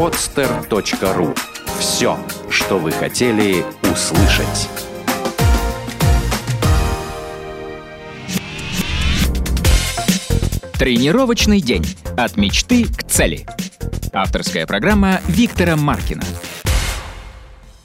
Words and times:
podster.ru 0.00 1.36
Все, 1.78 2.18
что 2.48 2.78
вы 2.78 2.90
хотели 2.90 3.62
услышать. 3.82 4.70
Тренировочный 10.78 11.60
день. 11.60 11.84
От 12.16 12.38
мечты 12.38 12.86
к 12.86 13.02
цели. 13.02 13.44
Авторская 14.14 14.66
программа 14.66 15.20
Виктора 15.28 15.76
Маркина. 15.76 16.22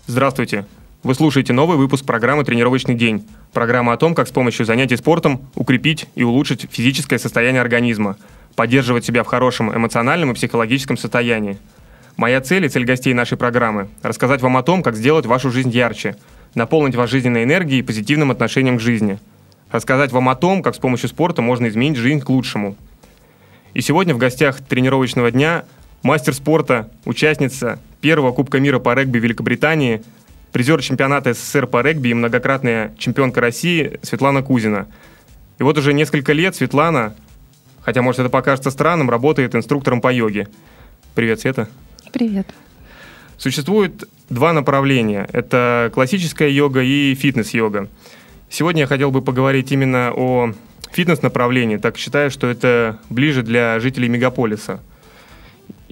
Здравствуйте. 0.07 0.65
Вы 1.03 1.15
слушаете 1.15 1.51
новый 1.51 1.75
выпуск 1.75 2.05
программы 2.05 2.45
«Тренировочный 2.45 2.95
день». 2.95 3.27
Программа 3.51 3.91
о 3.91 3.97
том, 3.97 4.15
как 4.15 4.29
с 4.29 4.31
помощью 4.31 4.65
занятий 4.65 4.95
спортом 4.95 5.41
укрепить 5.53 6.05
и 6.15 6.23
улучшить 6.23 6.65
физическое 6.71 7.19
состояние 7.19 7.61
организма, 7.61 8.15
поддерживать 8.55 9.03
себя 9.03 9.25
в 9.25 9.27
хорошем 9.27 9.75
эмоциональном 9.75 10.31
и 10.31 10.33
психологическом 10.33 10.95
состоянии. 10.95 11.57
Моя 12.17 12.41
цель 12.41 12.65
и 12.65 12.69
цель 12.69 12.85
гостей 12.85 13.13
нашей 13.13 13.37
программы– 13.37 13.89
рассказать 14.01 14.41
вам 14.41 14.57
о 14.57 14.63
том, 14.63 14.83
как 14.83 14.95
сделать 14.95 15.25
вашу 15.25 15.51
жизнь 15.51 15.69
ярче, 15.69 16.15
наполнить 16.53 16.95
вас 16.95 17.09
жизненной 17.09 17.43
энергией 17.43 17.79
и 17.79 17.83
позитивным 17.83 18.31
отношением 18.31 18.77
к 18.77 18.81
жизни– 18.81 19.19
рассказать 19.75 20.11
вам 20.11 20.29
о 20.29 20.35
том, 20.35 20.63
как 20.63 20.75
с 20.75 20.79
помощью 20.79 21.09
спорта 21.09 21.41
можно 21.41 21.67
изменить 21.67 21.97
жизнь 21.97 22.21
к 22.21 22.29
лучшему. 22.29 22.75
И 23.73 23.81
сегодня 23.81 24.15
в 24.15 24.17
гостях 24.17 24.61
тренировочного 24.61 25.31
дня 25.31 25.65
мастер 26.01 26.33
спорта, 26.33 26.89
участница 27.03 27.79
первого 28.01 28.31
Кубка 28.31 28.59
мира 28.59 28.79
по 28.79 28.93
регби 28.95 29.19
Великобритании, 29.19 30.01
призер 30.51 30.81
чемпионата 30.81 31.33
СССР 31.33 31.67
по 31.67 31.81
регби 31.81 32.09
и 32.09 32.13
многократная 32.13 32.95
чемпионка 32.97 33.41
России 33.41 33.99
Светлана 34.01 34.41
Кузина. 34.41 34.87
И 35.59 35.63
вот 35.63 35.77
уже 35.77 35.93
несколько 35.93 36.33
лет 36.33 36.55
Светлана, 36.55 37.15
хотя, 37.81 38.01
может, 38.01 38.19
это 38.19 38.29
покажется 38.29 38.71
странным, 38.71 39.09
работает 39.09 39.55
инструктором 39.55 40.01
по 40.01 40.11
йоге. 40.11 40.47
Привет, 41.13 41.41
Света. 41.41 41.67
Привет. 42.15 42.47
Существует 43.35 44.05
два 44.29 44.53
направления. 44.53 45.27
Это 45.33 45.91
классическая 45.93 46.49
йога 46.49 46.81
и 46.81 47.13
фитнес-йога. 47.13 47.89
Сегодня 48.49 48.83
я 48.83 48.87
хотел 48.87 49.11
бы 49.11 49.21
поговорить 49.21 49.73
именно 49.73 50.13
о 50.15 50.53
фитнес-направлении, 50.93 51.75
так 51.75 51.97
считаю, 51.97 52.31
что 52.31 52.47
это 52.47 52.99
ближе 53.09 53.43
для 53.43 53.81
жителей 53.81 54.07
мегаполиса. 54.07 54.79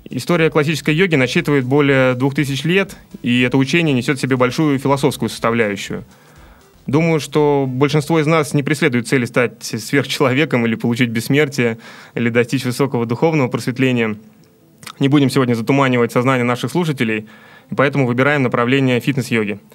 История 0.10 0.50
классической 0.50 0.96
йоги 0.96 1.16
насчитывает 1.16 1.66
более 1.66 2.14
двух 2.14 2.36
тысяч 2.36 2.64
лет, 2.64 2.96
и 3.22 3.42
это 3.42 3.58
учение 3.58 3.94
несет 3.94 4.18
в 4.18 4.22
себе 4.22 4.38
большую 4.38 4.80
философскую 4.80 5.28
составляющую. 5.28 6.06
Думаю, 6.88 7.20
что 7.20 7.66
большинство 7.68 8.22
из 8.22 8.28
нас 8.28 8.54
не 8.54 8.64
преследует 8.64 9.10
цели 9.10 9.26
стать 9.26 9.62
сверхчеловеком 9.62 10.66
или 10.66 10.76
получить 10.76 11.10
бессмертие, 11.10 11.80
или 12.16 12.30
достичь 12.30 12.64
высокого 12.64 13.06
духовного 13.06 13.50
просветления. 13.50 14.16
Не 15.00 15.10
будем 15.10 15.30
сегодня 15.30 15.54
затуманивать 15.54 16.12
сознание 16.12 16.44
наших 16.44 16.72
слушателей, 16.72 17.28
и 17.70 17.76
поэтому 17.76 18.06
выбираем 18.06 18.44
направление 18.44 19.00
фитнес-йоги– 19.00 19.60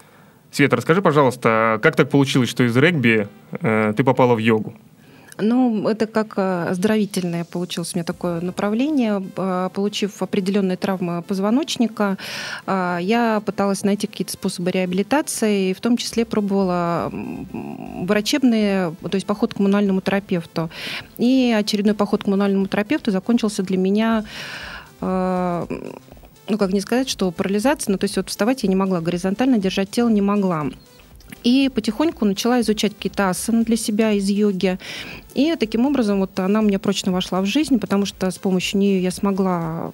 Света, 0.51 0.77
расскажи, 0.77 1.03
пожалуйста, 1.03 1.79
как 1.83 1.97
так 1.97 2.09
получилось, 2.09 2.49
что 2.49 2.65
из 2.65 2.77
регби 2.77 3.29
э, 3.53 3.93
ты 3.97 4.03
попала 4.03 4.35
в 4.35 4.39
йогу? 4.39 4.75
Ну, 5.41 5.87
это 5.87 6.07
как 6.07 6.35
э, 6.37 6.69
оздоровительное 6.71 7.45
получилось 7.45 7.93
у 7.95 7.99
меня 7.99 8.05
такое 8.05 8.41
направление. 8.41 9.23
Э, 9.37 9.69
получив 9.73 10.23
определенные 10.23 10.77
травмы 10.79 11.23
позвоночника, 11.23 12.17
э, 12.67 12.99
я 13.03 13.41
пыталась 13.45 13.85
найти 13.85 14.07
какие-то 14.07 14.33
способы 14.33 14.71
реабилитации, 14.71 15.75
в 15.75 15.81
том 15.81 15.97
числе 15.99 16.25
пробовала 16.25 17.13
врачебные, 17.13 18.95
то 19.03 19.15
есть 19.15 19.27
поход 19.27 19.53
к 19.53 19.59
коммунальному 19.59 20.01
терапевту. 20.01 20.71
И 21.19 21.55
очередной 21.57 21.95
поход 21.95 22.23
к 22.23 22.25
коммунальному 22.25 22.67
терапевту 22.67 23.11
закончился 23.11 23.63
для 23.63 23.77
меня 23.77 24.25
ну, 25.01 26.59
как 26.59 26.73
не 26.73 26.81
сказать, 26.81 27.09
что 27.09 27.31
парализация, 27.31 27.93
ну, 27.93 27.99
то 27.99 28.05
есть 28.05 28.17
вот 28.17 28.29
вставать 28.29 28.63
я 28.63 28.69
не 28.69 28.77
могла, 28.77 29.01
горизонтально 29.01 29.59
держать 29.59 29.91
тело 29.91 30.09
не 30.09 30.23
могла. 30.23 30.67
И 31.45 31.71
потихоньку 31.73 32.25
начала 32.25 32.61
изучать 32.61 32.95
какие-то 32.95 33.29
асаны 33.31 33.65
для 33.65 33.77
себя 33.77 34.13
из 34.13 34.29
йоги. 34.29 34.79
И 35.39 35.55
таким 35.55 35.87
образом 35.87 36.19
вот 36.19 36.37
она 36.41 36.59
у 36.59 36.65
меня 36.65 36.81
прочно 36.81 37.13
вошла 37.13 37.41
в 37.41 37.47
жизнь, 37.47 37.79
потому 37.79 38.07
что 38.07 38.29
с 38.29 38.39
помощью 38.39 38.81
нее 38.81 39.01
я 39.01 39.13
смогла 39.13 39.93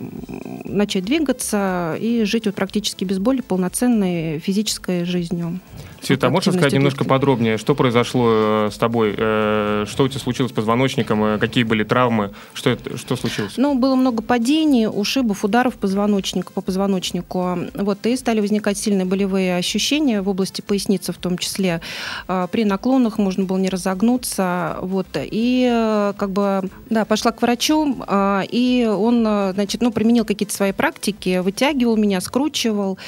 начать 0.64 1.04
двигаться 1.04 1.98
и 2.00 2.24
жить 2.24 2.46
вот 2.46 2.54
практически 2.54 3.04
без 3.04 3.18
боли 3.18 3.42
полноценной 3.42 4.38
физической 4.38 5.04
жизнью. 5.04 5.60
Света, 6.04 6.26
а 6.26 6.30
можешь 6.30 6.52
сказать 6.52 6.72
немножко 6.72 7.04
подробнее, 7.04 7.56
что 7.56 7.74
произошло 7.74 8.66
э, 8.66 8.70
с 8.72 8.76
тобой? 8.76 9.14
Э, 9.16 9.86
что 9.88 10.04
у 10.04 10.08
тебя 10.08 10.20
случилось 10.20 10.52
с 10.52 10.54
позвоночником? 10.54 11.24
Э, 11.24 11.38
какие 11.38 11.64
были 11.64 11.82
травмы? 11.82 12.32
Что, 12.52 12.70
это, 12.70 12.98
что 12.98 13.16
случилось? 13.16 13.54
Ну, 13.56 13.74
было 13.74 13.94
много 13.94 14.22
падений, 14.22 14.86
ушибов, 14.86 15.44
ударов 15.44 15.74
позвоночника, 15.74 16.52
по 16.52 16.60
позвоночнику. 16.60 17.58
Вот, 17.74 18.04
и 18.04 18.16
стали 18.16 18.40
возникать 18.40 18.76
сильные 18.76 19.06
болевые 19.06 19.56
ощущения 19.56 20.20
в 20.20 20.28
области 20.28 20.60
поясницы 20.60 21.12
в 21.12 21.16
том 21.16 21.38
числе. 21.38 21.80
При 22.26 22.64
наклонах 22.64 23.18
можно 23.18 23.44
было 23.44 23.56
не 23.56 23.70
разогнуться. 23.70 24.76
Вот, 24.82 25.06
и 25.34 26.12
как 26.16 26.30
бы, 26.30 26.70
да, 26.90 27.04
пошла 27.04 27.32
к 27.32 27.42
врачу, 27.42 27.96
и 28.50 28.88
он, 28.88 29.22
значит, 29.52 29.82
ну, 29.82 29.90
применил 29.90 30.24
какие-то 30.24 30.54
свои 30.54 30.70
практики, 30.70 31.38
вытягивал 31.38 31.96
меня, 31.96 32.20
скручивал. 32.20 32.98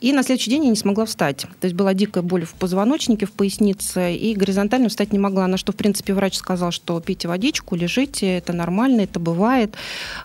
И 0.00 0.12
на 0.12 0.22
следующий 0.22 0.50
день 0.50 0.64
я 0.64 0.70
не 0.70 0.76
смогла 0.76 1.04
встать. 1.04 1.46
То 1.60 1.66
есть 1.66 1.76
была 1.76 1.94
дикая 1.94 2.22
боль 2.22 2.44
в 2.44 2.54
позвоночнике, 2.54 3.26
в 3.26 3.32
пояснице, 3.32 4.14
и 4.14 4.34
горизонтально 4.34 4.88
встать 4.88 5.12
не 5.12 5.18
могла. 5.18 5.46
На 5.46 5.58
что, 5.58 5.72
в 5.72 5.76
принципе, 5.76 6.14
врач 6.14 6.36
сказал, 6.36 6.70
что 6.72 6.98
пейте 7.00 7.28
водичку, 7.28 7.76
лежите, 7.76 8.38
это 8.38 8.52
нормально, 8.52 9.02
это 9.02 9.20
бывает. 9.20 9.74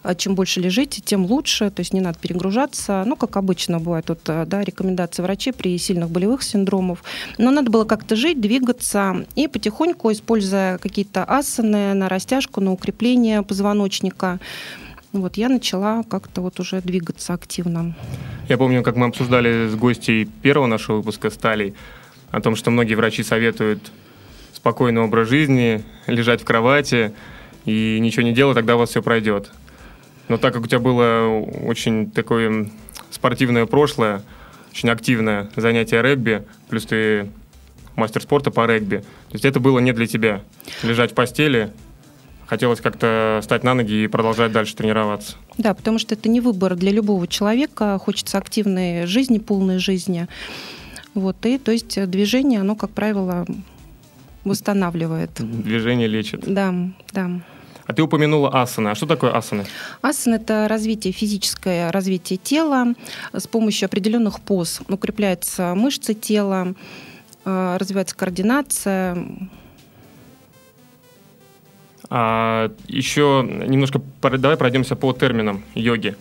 А 0.02 0.16
чем 0.16 0.34
больше 0.34 0.62
лежите, 0.62 1.02
тем 1.02 1.26
лучше, 1.26 1.70
то 1.70 1.82
есть 1.82 1.94
не 1.94 2.02
надо 2.02 2.18
перегружаться. 2.20 3.04
Ну, 3.06 3.16
как 3.16 3.38
обычно 3.38 3.80
бывает, 3.80 4.10
вот, 4.10 4.22
э, 4.28 4.46
да, 4.48 4.64
рекомендации 4.64 5.22
врачей 5.22 5.54
при 5.54 5.78
сильных 5.78 6.10
болевых 6.10 6.42
синдромов. 6.42 7.04
Но 7.38 7.52
надо 7.52 7.70
было 7.70 7.84
как-то 7.84 8.16
жить, 8.16 8.42
двигаться, 8.42 9.26
и 9.36 9.48
потихоньку, 9.48 10.12
используя 10.12 10.78
какие-то 10.78 11.24
асаны 11.38 11.94
на 11.94 12.10
растяжку, 12.10 12.62
на 12.62 12.72
укрепление 12.72 13.44
позвоночника, 13.44 14.40
вот 15.14 15.38
я 15.38 15.50
начала 15.50 16.04
как-то 16.04 16.42
вот 16.42 16.60
уже 16.60 16.82
двигаться 16.82 17.34
активно. 17.34 17.96
Я 18.50 18.58
помню, 18.58 18.84
как 18.84 18.96
мы 18.96 19.08
обсуждали 19.08 19.68
с 19.68 19.76
гостей 19.76 20.26
первого 20.26 20.68
нашего 20.68 20.98
выпуска 20.98 21.30
«Сталей» 21.30 21.74
о 22.32 22.42
том, 22.42 22.56
что 22.56 22.70
многие 22.70 22.96
врачи 22.96 23.24
советуют 23.24 23.92
спокойный 24.54 25.02
образ 25.02 25.30
жизни, 25.30 25.84
лежать 26.08 26.42
в 26.42 26.46
кровати 26.46 27.14
и 27.66 27.98
ничего 28.02 28.24
не 28.24 28.34
делать, 28.34 28.56
тогда 28.56 28.76
у 28.76 28.80
вас 28.80 28.90
все 28.90 29.02
пройдет. 29.02 29.52
Но 30.28 30.38
так 30.38 30.54
как 30.54 30.64
у 30.64 30.68
тебя 30.68 30.80
было 30.80 31.28
очень 31.64 32.12
такое 32.12 32.70
спортивное 33.12 33.66
прошлое, 33.66 34.22
очень 34.72 34.90
активное 34.90 35.50
занятие 35.56 36.02
регби, 36.02 36.44
плюс 36.68 36.86
ты 36.86 37.30
мастер 37.96 38.22
спорта 38.22 38.52
по 38.52 38.66
регби, 38.66 38.98
то 38.98 39.34
есть 39.34 39.46
это 39.46 39.60
было 39.60 39.80
не 39.80 39.94
для 39.94 40.08
тебя. 40.08 40.42
Лежать 40.84 41.12
в 41.12 41.14
постели 41.16 41.72
хотелось 42.48 42.80
как-то 42.82 43.40
встать 43.42 43.64
на 43.64 43.74
ноги 43.74 44.04
и 44.04 44.08
продолжать 44.08 44.52
дальше 44.52 44.76
тренироваться. 44.76 45.36
Да, 45.58 45.74
потому 45.74 46.00
что 46.00 46.16
это 46.16 46.30
не 46.30 46.42
выбор 46.42 46.76
для 46.76 46.92
любого 46.92 47.28
человека. 47.28 48.00
Хочется 48.04 48.38
активной 48.38 49.06
жизни, 49.08 49.40
полной 49.40 49.80
жизни. 49.80 50.28
Вот, 51.14 51.46
и 51.46 51.58
то 51.58 51.72
есть 51.72 52.10
движение, 52.10 52.60
оно, 52.60 52.76
как 52.76 52.92
правило, 52.92 53.46
восстанавливает. 54.44 55.32
Движение 55.40 56.08
лечит. 56.08 56.42
Да, 56.46 56.74
да. 57.14 57.32
А 57.88 57.94
ты 57.94 58.02
упомянула 58.02 58.62
асаны. 58.62 58.90
А 58.90 58.96
что 58.96 59.06
такое 59.06 59.32
асаны? 59.32 59.66
Асаны– 60.02 60.36
это 60.36 60.68
развитие 60.68 61.14
физическое, 61.14 61.92
развитие 61.92 62.38
тела 62.38 62.94
с 63.32 63.48
помощью 63.48 63.86
определенных 63.86 64.42
поз. 64.42 64.82
Укрепляются 64.90 65.76
мышцы 65.76 66.16
тела, 66.16 66.74
развивается 67.46 68.16
координация, 68.16 69.16
а, 72.10 72.72
еще 72.88 73.48
немножко 73.68 74.02
давай 74.22 74.58
пройдемся 74.58 74.96
по 74.96 75.14
терминам 75.14 75.64
йоги. 75.74 76.16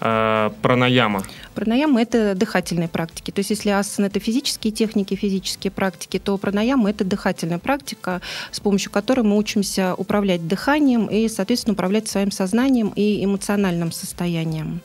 А, 0.00 0.52
пранаяма. 0.62 1.24
Пранаяма– 1.54 2.00
это 2.02 2.36
дыхательные 2.36 2.88
практики. 2.88 3.32
То 3.32 3.40
есть 3.40 3.50
если 3.50 3.70
асан– 3.70 4.04
это 4.06 4.20
физические 4.20 4.72
техники, 4.72 5.16
физические 5.16 5.72
практики, 5.72 6.20
то 6.20 6.38
пранаяма– 6.38 6.90
это 6.90 7.04
дыхательная 7.04 7.58
практика, 7.58 8.20
с 8.52 8.60
помощью 8.60 8.92
которой 8.92 9.22
мы 9.22 9.36
учимся 9.36 9.94
управлять 9.96 10.46
дыханием 10.46 11.06
и, 11.06 11.26
соответственно, 11.28 11.72
управлять 11.72 12.06
своим 12.06 12.30
сознанием 12.30 12.92
и 12.94 13.24
эмоциональным 13.24 13.90
состоянием. 13.90 14.80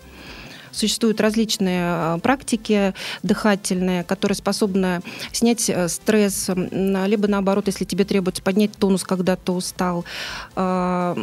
Существуют 0.73 1.21
различные 1.21 1.83
э, 1.85 2.19
практики 2.21 2.93
дыхательные, 3.21 4.03
которые 4.03 4.35
способны 4.35 5.01
снять 5.31 5.69
э, 5.69 5.87
стресс, 5.87 6.49
либо 6.49 7.27
наоборот, 7.27 7.67
если 7.67 7.85
тебе 7.85 8.03
требуется 8.05 8.41
поднять 8.41 8.71
тонус, 8.73 9.03
когда 9.03 9.35
ты 9.35 9.51
устал, 9.51 10.03
э, 10.55 11.15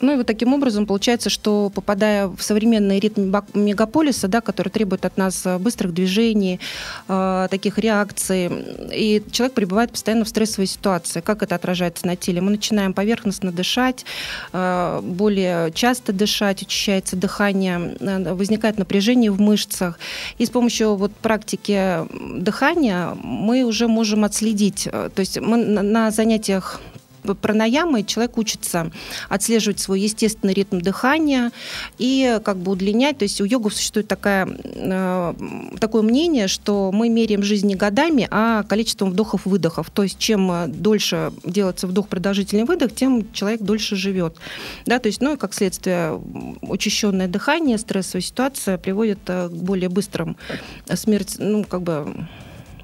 Ну 0.00 0.14
и 0.14 0.16
вот 0.16 0.26
таким 0.26 0.54
образом 0.54 0.86
получается, 0.86 1.30
что 1.30 1.70
попадая 1.74 2.28
в 2.28 2.40
современный 2.40 2.98
ритм 2.98 3.32
мегаполиса, 3.54 4.28
да, 4.28 4.40
который 4.40 4.70
требует 4.70 5.04
от 5.04 5.16
нас 5.16 5.44
э, 5.44 5.58
быстрых 5.58 5.92
движений, 5.92 6.58
э, 7.08 7.48
таких 7.50 7.78
реакций, 7.78 8.50
и 8.92 9.22
человек 9.30 9.54
пребывает 9.54 9.90
постоянно 9.90 10.24
в 10.24 10.28
стрессовой 10.28 10.66
ситуации. 10.66 11.20
Как 11.20 11.42
это 11.42 11.54
отражается 11.54 12.06
на 12.06 12.16
теле? 12.16 12.40
Мы 12.40 12.50
начинаем 12.50 12.94
поверхностно 12.94 13.52
дышать, 13.52 14.04
э, 14.52 15.00
более 15.02 15.70
часто 15.72 16.12
дышать, 16.12 16.62
учащается 16.62 17.16
дыхание, 17.16 17.96
э, 18.00 18.34
возникает 18.34 18.78
напряжение 18.78 19.30
в 19.30 19.40
мышцах. 19.40 19.98
И 20.38 20.46
с 20.46 20.50
помощью 20.50 20.94
вот 20.94 21.12
практики 21.12 22.06
дыхания 22.40 23.16
мы 23.22 23.64
уже 23.64 23.86
можем 23.86 24.24
отследить, 24.24 24.88
э, 24.90 25.10
то 25.14 25.20
есть 25.20 25.38
мы 25.38 25.58
на 25.58 26.10
занятиях 26.10 26.80
пранаямой 27.22 28.04
человек 28.04 28.38
учится 28.38 28.90
отслеживать 29.28 29.80
свой 29.80 30.00
естественный 30.00 30.54
ритм 30.54 30.78
дыхания 30.78 31.52
и 31.98 32.40
как 32.44 32.58
бы 32.58 32.72
удлинять. 32.72 33.18
То 33.18 33.24
есть 33.24 33.40
у 33.40 33.44
йогов 33.44 33.74
существует 33.74 34.08
такая, 34.08 34.48
э, 34.64 35.34
такое 35.78 36.02
мнение, 36.02 36.48
что 36.48 36.90
мы 36.92 37.08
меряем 37.08 37.42
жизнь 37.42 37.66
не 37.66 37.74
годами, 37.74 38.26
а 38.30 38.62
количеством 38.64 39.10
вдохов-выдохов. 39.10 39.90
То 39.90 40.02
есть 40.02 40.18
чем 40.18 40.70
дольше 40.72 41.32
делается 41.44 41.86
вдох, 41.86 42.08
продолжительный 42.08 42.64
выдох, 42.64 42.94
тем 42.94 43.32
человек 43.32 43.60
дольше 43.60 43.96
живет. 43.96 44.36
Да, 44.86 44.98
то 44.98 45.06
есть, 45.06 45.20
ну 45.20 45.34
и 45.34 45.36
как 45.36 45.54
следствие, 45.54 46.20
учащенное 46.62 47.28
дыхание, 47.28 47.78
стрессовая 47.78 48.22
ситуация 48.22 48.78
приводит 48.78 49.18
э, 49.26 49.48
к 49.48 49.52
более 49.52 49.88
быстрым 49.88 50.36
смерти, 50.94 51.36
ну 51.38 51.64
как 51.64 51.82
бы 51.82 52.26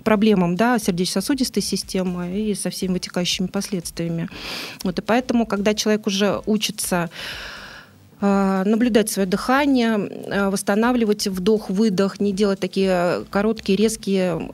проблемам 0.06 0.54
да, 0.54 0.78
сердечно-сосудистой 0.78 1.62
системы 1.64 2.40
и 2.40 2.54
со 2.54 2.70
всеми 2.70 2.92
вытекающими 2.92 3.48
последствиями. 3.48 4.28
Вот, 4.84 5.00
и 5.00 5.02
поэтому, 5.02 5.46
когда 5.46 5.74
человек 5.74 6.06
уже 6.06 6.40
учится 6.46 7.10
э, 8.20 8.62
наблюдать 8.64 9.10
свое 9.10 9.26
дыхание, 9.26 9.98
э, 9.98 10.48
восстанавливать 10.48 11.26
вдох-выдох, 11.26 12.20
не 12.20 12.32
делать 12.32 12.60
такие 12.60 13.24
короткие, 13.30 13.76
резкие, 13.76 14.48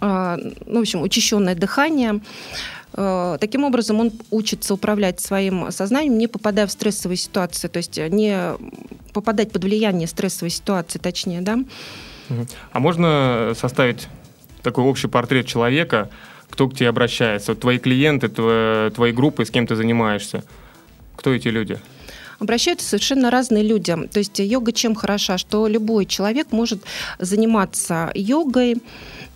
э, 0.00 0.36
ну, 0.66 0.78
в 0.78 0.82
общем, 0.82 1.02
учащенное 1.02 1.56
дыхание. 1.56 2.20
Таким 2.92 3.64
образом, 3.64 3.98
он 3.98 4.12
учится 4.30 4.72
управлять 4.72 5.18
своим 5.20 5.72
сознанием, 5.72 6.16
не 6.16 6.28
попадая 6.28 6.68
в 6.68 6.70
стрессовые 6.70 7.16
ситуации, 7.16 7.66
то 7.66 7.78
есть 7.78 7.96
не 7.96 8.54
попадать 9.12 9.50
под 9.50 9.64
влияние 9.64 10.06
стрессовой 10.06 10.50
ситуации, 10.50 11.00
точнее, 11.00 11.40
да. 11.40 11.58
А 12.72 12.80
можно 12.80 13.52
составить 13.54 14.08
такой 14.62 14.84
общий 14.84 15.08
портрет 15.08 15.46
человека, 15.46 16.10
кто 16.50 16.68
к 16.68 16.74
тебе 16.74 16.88
обращается? 16.88 17.52
Вот 17.52 17.60
твои 17.60 17.78
клиенты, 17.78 18.28
твои 18.28 19.12
группы, 19.12 19.44
с 19.44 19.50
кем 19.50 19.66
ты 19.66 19.76
занимаешься? 19.76 20.44
Кто 21.16 21.32
эти 21.32 21.48
люди? 21.48 21.78
обращаются 22.40 22.88
совершенно 22.88 23.30
разные 23.30 23.62
люди. 23.62 23.94
То 24.12 24.18
есть 24.18 24.38
йога 24.38 24.72
чем 24.72 24.94
хороша, 24.94 25.38
что 25.38 25.66
любой 25.66 26.04
человек 26.04 26.48
может 26.52 26.82
заниматься 27.18 28.10
йогой, 28.14 28.76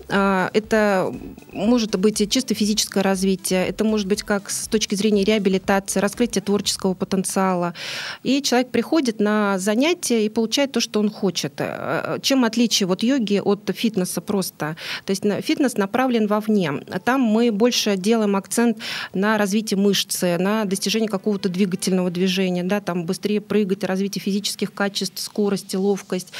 это 0.08 1.14
может 1.52 1.96
быть 1.96 2.30
чисто 2.30 2.54
физическое 2.54 3.02
развитие, 3.02 3.66
это 3.66 3.84
может 3.84 4.06
быть 4.06 4.22
как 4.22 4.50
с 4.50 4.68
точки 4.68 4.94
зрения 4.94 5.24
реабилитации, 5.24 6.00
раскрытия 6.00 6.42
творческого 6.42 6.94
потенциала. 6.94 7.74
И 8.22 8.42
человек 8.42 8.70
приходит 8.70 9.20
на 9.20 9.58
занятия 9.58 10.24
и 10.24 10.28
получает 10.28 10.72
то, 10.72 10.80
что 10.80 11.00
он 11.00 11.10
хочет. 11.10 11.54
Э, 11.58 12.18
чем 12.22 12.44
отличие 12.44 12.86
вот 12.86 13.02
йоги 13.02 13.40
от 13.44 13.70
фитнеса 13.74 14.20
просто? 14.20 14.76
То 15.04 15.10
есть 15.10 15.24
фитнес 15.44 15.76
направлен 15.76 16.26
вовне. 16.26 16.72
Там 17.04 17.20
мы 17.20 17.52
больше 17.52 17.96
делаем 17.96 18.36
акцент 18.36 18.78
на 19.12 19.38
развитие 19.38 19.78
мышцы, 19.78 20.38
на 20.38 20.64
достижение 20.64 21.08
какого-то 21.08 21.48
двигательного 21.48 22.10
движения, 22.10 22.64
да, 22.64 22.80
там 22.80 23.04
быстрее 23.04 23.40
прыгать, 23.40 23.84
развитие 23.84 24.22
физических 24.22 24.72
качеств, 24.72 25.20
скорости, 25.20 25.76
ловкость. 25.76 26.32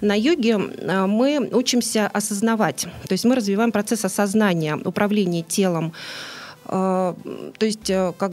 На 0.00 0.14
йоге 0.14 0.58
э, 0.58 1.06
мы 1.06 1.48
учимся 1.52 2.06
осознавать. 2.08 2.86
То 3.08 3.12
есть 3.16 3.24
мы 3.24 3.34
развиваем 3.34 3.72
процесс 3.72 4.04
осознания, 4.04 4.76
управления 4.76 5.42
телом. 5.42 5.92
Э, 6.66 7.14
то 7.58 7.66
есть 7.66 7.90
э, 7.90 8.12
как 8.16 8.32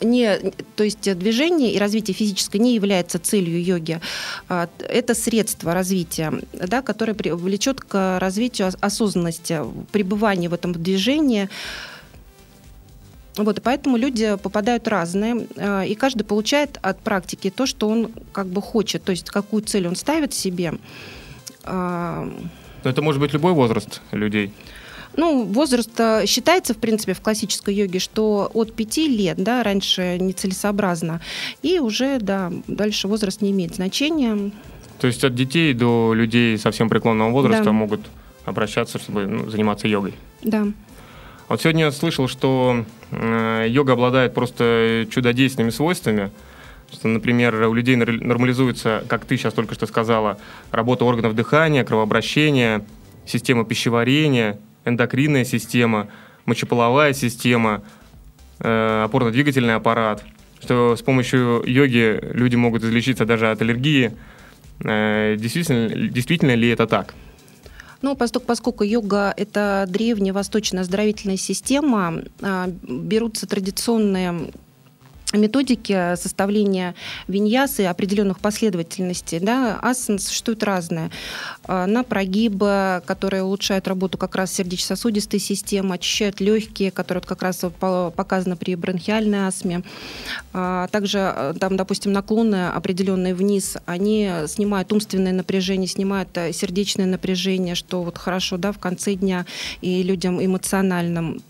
не, 0.00 0.52
то 0.76 0.84
есть 0.84 1.18
движение 1.18 1.72
и 1.72 1.78
развитие 1.78 2.14
физическое 2.14 2.58
не 2.58 2.74
является 2.74 3.18
целью 3.18 3.62
йоги. 3.62 4.00
А, 4.48 4.68
это 4.78 5.14
средство 5.14 5.74
развития, 5.74 6.32
да, 6.52 6.82
которое 6.82 7.14
влечет 7.14 7.80
к 7.80 8.18
развитию 8.20 8.70
осознанности, 8.80 9.60
пребывания 9.92 10.48
в 10.48 10.54
этом 10.54 10.72
движении. 10.72 11.48
Вот, 13.36 13.58
и 13.58 13.60
поэтому 13.60 13.96
люди 13.96 14.36
попадают 14.36 14.88
разные, 14.88 15.46
э, 15.56 15.86
и 15.86 15.94
каждый 15.94 16.24
получает 16.24 16.78
от 16.82 17.00
практики 17.00 17.50
то, 17.50 17.66
что 17.66 17.88
он 17.88 18.10
как 18.32 18.46
бы 18.48 18.60
хочет, 18.60 19.04
то 19.04 19.12
есть 19.12 19.30
какую 19.30 19.62
цель 19.62 19.86
он 19.86 19.96
ставит 19.96 20.34
себе. 20.34 20.74
Но 21.68 22.90
это 22.90 23.02
может 23.02 23.20
быть 23.20 23.32
любой 23.32 23.52
возраст 23.52 24.00
людей. 24.12 24.52
Ну, 25.16 25.44
возраст 25.44 25.90
э, 25.98 26.26
считается, 26.26 26.74
в 26.74 26.76
принципе, 26.76 27.12
в 27.12 27.20
классической 27.20 27.74
йоге, 27.74 27.98
что 27.98 28.50
от 28.54 28.72
5 28.72 28.98
лет, 28.98 29.36
да, 29.42 29.64
раньше 29.64 30.16
нецелесообразно, 30.20 31.20
и 31.60 31.80
уже, 31.80 32.18
да, 32.20 32.52
дальше 32.68 33.08
возраст 33.08 33.40
не 33.40 33.50
имеет 33.50 33.74
значения. 33.74 34.52
То 35.00 35.06
есть 35.06 35.24
от 35.24 35.34
детей 35.34 35.74
до 35.74 36.12
людей 36.14 36.56
совсем 36.58 36.88
преклонного 36.88 37.30
возраста 37.30 37.64
да. 37.64 37.72
могут 37.72 38.02
обращаться, 38.44 38.98
чтобы 38.98 39.26
ну, 39.26 39.50
заниматься 39.50 39.88
йогой? 39.88 40.14
Да. 40.42 40.66
Вот 41.48 41.62
сегодня 41.62 41.84
я 41.84 41.92
слышал, 41.92 42.28
что 42.28 42.84
э, 43.10 43.66
йога 43.68 43.94
обладает 43.94 44.34
просто 44.34 45.06
чудодейственными 45.10 45.70
свойствами, 45.70 46.30
что, 46.92 47.08
например, 47.08 47.54
у 47.54 47.74
людей 47.74 47.96
нормализуется, 47.96 49.04
как 49.08 49.24
ты 49.24 49.36
сейчас 49.36 49.54
только 49.54 49.74
что 49.74 49.86
сказала, 49.86 50.38
работа 50.70 51.04
органов 51.04 51.34
дыхания, 51.34 51.84
кровообращения, 51.84 52.84
система 53.26 53.64
пищеварения, 53.64 54.58
эндокринная 54.84 55.44
система, 55.44 56.08
мочеполовая 56.46 57.12
система, 57.12 57.82
э, 58.60 59.02
опорно-двигательный 59.04 59.74
аппарат, 59.74 60.24
что 60.60 60.96
с 60.96 61.02
помощью 61.02 61.62
йоги 61.66 62.20
люди 62.32 62.56
могут 62.56 62.84
излечиться 62.84 63.24
даже 63.24 63.50
от 63.50 63.60
аллергии. 63.60 64.12
Э, 64.80 65.36
действительно, 65.38 66.08
действительно 66.08 66.54
ли 66.54 66.68
это 66.68 66.86
так? 66.86 67.14
Ну, 68.00 68.14
поскольку, 68.14 68.84
йога– 68.84 69.34
это 69.36 69.84
древняя 69.88 70.32
восточная 70.32 70.82
оздоровительная 70.82 71.36
система, 71.36 72.22
а, 72.40 72.68
берутся 72.82 73.48
традиционные 73.48 74.52
методики 75.32 76.16
составления 76.16 76.94
виньясы 77.26 77.82
определенных 77.82 78.38
последовательностей. 78.38 79.40
Да, 79.40 79.78
асан 79.82 80.18
существует 80.18 80.62
разные. 80.62 81.10
А, 81.64 81.86
на 81.86 82.02
прогибы, 82.02 83.02
которые 83.04 83.42
улучшают 83.42 83.86
работу 83.88 84.16
как 84.16 84.36
раз 84.36 84.52
сердечно-сосудистой 84.52 85.40
системы, 85.40 85.96
очищают 85.96 86.40
легкие, 86.40 86.90
которые 86.90 87.22
как 87.22 87.42
раз 87.42 87.64
показаны 87.78 88.56
при 88.56 88.74
бронхиальной 88.74 89.46
астме. 89.46 89.82
А, 90.52 90.88
также, 90.88 91.18
а, 91.18 91.54
там, 91.54 91.76
допустим, 91.76 92.12
наклоны 92.12 92.68
определенные 92.68 93.34
вниз, 93.34 93.76
они 93.86 94.30
снимают 94.46 94.92
умственное 94.92 95.32
напряжение, 95.32 95.88
снимают 95.88 96.30
э, 96.36 96.52
сердечное 96.52 97.06
напряжение, 97.06 97.74
что 97.74 98.02
вот 98.02 98.16
хорошо 98.16 98.56
да, 98.56 98.72
в 98.72 98.78
конце 98.78 99.14
дня 99.14 99.44
и 99.80 100.02
людям 100.02 100.44
эмоциональным 100.44 101.42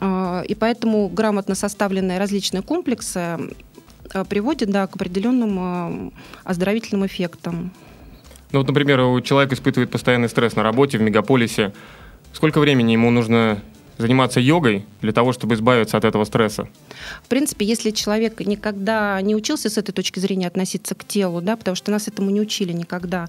и 0.00 0.54
поэтому 0.58 1.08
грамотно 1.08 1.54
составленные 1.54 2.18
различные 2.18 2.62
комплексы 2.62 3.38
а, 4.12 4.24
приводят 4.24 4.70
да, 4.70 4.86
к 4.86 4.96
определенным 4.96 5.56
а, 5.58 6.10
оздоровительным 6.44 7.06
эффектам. 7.06 7.72
Ну 8.52 8.60
вот, 8.60 8.68
например, 8.68 9.00
у 9.00 9.20
человека 9.20 9.54
испытывает 9.54 9.90
постоянный 9.90 10.28
стресс 10.28 10.54
на 10.56 10.62
работе 10.62 10.98
в 10.98 11.02
мегаполисе. 11.02 11.72
Сколько 12.32 12.60
времени 12.60 12.92
ему 12.92 13.10
нужно 13.10 13.60
заниматься 13.98 14.40
йогой 14.40 14.84
для 15.02 15.12
того, 15.12 15.32
чтобы 15.32 15.54
избавиться 15.54 15.96
от 15.96 16.04
этого 16.04 16.24
стресса? 16.24 16.68
В 17.22 17.28
принципе, 17.28 17.64
если 17.64 17.90
человек 17.90 18.40
никогда 18.40 19.20
не 19.20 19.34
учился 19.34 19.68
с 19.68 19.78
этой 19.78 19.92
точки 19.92 20.18
зрения 20.18 20.46
относиться 20.46 20.94
к 20.94 21.04
телу, 21.04 21.40
да, 21.40 21.56
потому 21.56 21.74
что 21.74 21.90
нас 21.90 22.08
этому 22.08 22.30
не 22.30 22.40
учили 22.40 22.72
никогда, 22.72 23.28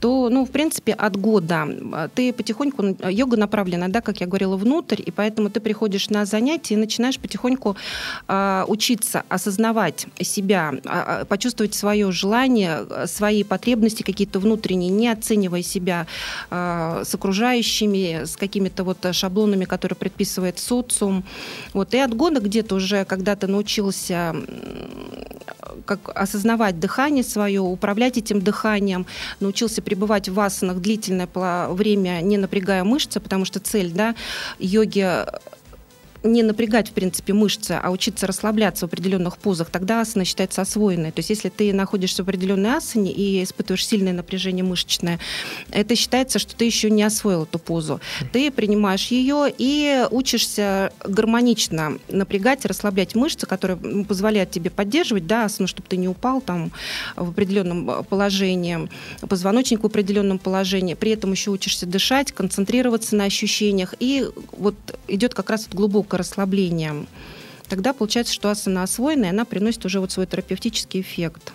то, 0.00 0.28
ну, 0.28 0.44
в 0.44 0.50
принципе, 0.50 0.92
от 0.92 1.16
года 1.16 1.68
ты 2.14 2.32
потихоньку, 2.32 2.96
йога 3.08 3.36
направлена, 3.36 3.88
да, 3.88 4.00
как 4.00 4.20
я 4.20 4.26
говорила, 4.26 4.56
внутрь, 4.56 5.02
и 5.04 5.10
поэтому 5.10 5.50
ты 5.50 5.60
приходишь 5.60 6.10
на 6.10 6.24
занятия 6.24 6.74
и 6.74 6.76
начинаешь 6.76 7.18
потихоньку 7.18 7.76
э, 8.28 8.64
учиться 8.66 9.24
осознавать 9.28 10.06
себя, 10.20 10.74
э, 10.84 11.24
почувствовать 11.26 11.74
свое 11.74 12.10
желание, 12.12 12.86
свои 13.06 13.44
потребности 13.44 14.02
какие-то 14.02 14.40
внутренние, 14.40 14.90
не 14.90 15.08
оценивая 15.08 15.62
себя 15.62 16.06
э, 16.50 17.02
с 17.04 17.14
окружающими, 17.14 18.24
с 18.24 18.36
какими-то 18.36 18.84
вот 18.84 18.98
шаблонами, 19.12 19.64
которые 19.64 19.96
предписывает 20.00 20.58
социум. 20.58 21.22
Вот, 21.72 21.94
и 21.94 21.98
от 21.98 22.14
года 22.14 22.40
где-то 22.40 22.74
уже, 22.74 23.04
когда 23.04 23.36
ты 23.36 23.46
научился 23.46 24.34
как 25.84 26.10
осознавать 26.14 26.80
дыхание 26.80 27.22
свое, 27.22 27.60
управлять 27.60 28.16
этим 28.16 28.40
дыханием, 28.40 29.06
научился 29.40 29.82
пребывать 29.82 30.28
в 30.28 30.40
асанах 30.40 30.78
длительное 30.78 31.28
время, 31.68 32.20
не 32.22 32.38
напрягая 32.38 32.84
мышцы, 32.84 33.20
потому 33.20 33.44
что 33.44 33.60
цель 33.60 33.92
да, 33.92 34.14
йоги 34.58 35.24
не 36.22 36.42
напрягать, 36.42 36.88
в 36.88 36.92
принципе, 36.92 37.32
мышцы, 37.32 37.72
а 37.82 37.90
учиться 37.90 38.26
расслабляться 38.26 38.86
в 38.86 38.88
определенных 38.88 39.38
позах, 39.38 39.70
тогда 39.70 40.00
асана 40.00 40.24
считается 40.24 40.62
освоенной. 40.62 41.12
То 41.12 41.20
есть 41.20 41.30
если 41.30 41.48
ты 41.48 41.72
находишься 41.72 42.22
в 42.22 42.28
определенной 42.28 42.76
асане 42.76 43.12
и 43.12 43.42
испытываешь 43.42 43.86
сильное 43.86 44.12
напряжение 44.12 44.64
мышечное, 44.64 45.18
это 45.70 45.96
считается, 45.96 46.38
что 46.38 46.54
ты 46.54 46.64
еще 46.64 46.90
не 46.90 47.02
освоил 47.02 47.44
эту 47.44 47.58
позу. 47.58 48.00
Ты 48.32 48.50
принимаешь 48.50 49.06
ее 49.08 49.52
и 49.56 50.06
учишься 50.10 50.92
гармонично 51.04 51.98
напрягать, 52.08 52.64
расслаблять 52.64 53.14
мышцы, 53.14 53.46
которые 53.46 54.04
позволяют 54.04 54.50
тебе 54.50 54.70
поддерживать 54.70 55.26
да, 55.26 55.44
асану, 55.44 55.66
чтобы 55.66 55.88
ты 55.88 55.96
не 55.96 56.08
упал 56.08 56.40
там 56.40 56.72
в 57.16 57.30
определенном 57.30 58.04
положении, 58.04 58.88
позвоночник 59.26 59.82
в 59.82 59.86
определенном 59.86 60.38
положении. 60.38 60.94
При 60.94 61.12
этом 61.12 61.32
еще 61.32 61.50
учишься 61.50 61.86
дышать, 61.86 62.32
концентрироваться 62.32 63.16
на 63.16 63.24
ощущениях. 63.24 63.94
И 64.00 64.26
вот 64.52 64.74
идет 65.08 65.34
как 65.34 65.50
раз 65.50 65.68
глубокое 66.10 66.18
расслабление. 66.18 67.06
Тогда 67.68 67.92
получается, 67.92 68.34
что 68.34 68.50
асана 68.50 68.82
освоенная, 68.82 69.30
она 69.30 69.44
приносит 69.44 69.84
уже 69.84 70.00
вот 70.00 70.10
свой 70.10 70.26
терапевтический 70.26 71.00
эффект. 71.00 71.52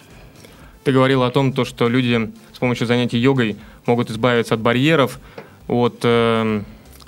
Ты 0.85 0.93
говорила 0.93 1.27
о 1.27 1.31
том, 1.31 1.51
то, 1.51 1.65
что 1.65 1.89
люди 1.89 2.31
с 2.53 2.59
помощью 2.59 2.87
занятий 2.87 3.17
йогой 3.17 3.57
могут 3.85 4.11
избавиться 4.11 4.53
от 4.53 4.61
барьеров, 4.61 5.19
от 5.67 5.99
э, 6.03 6.61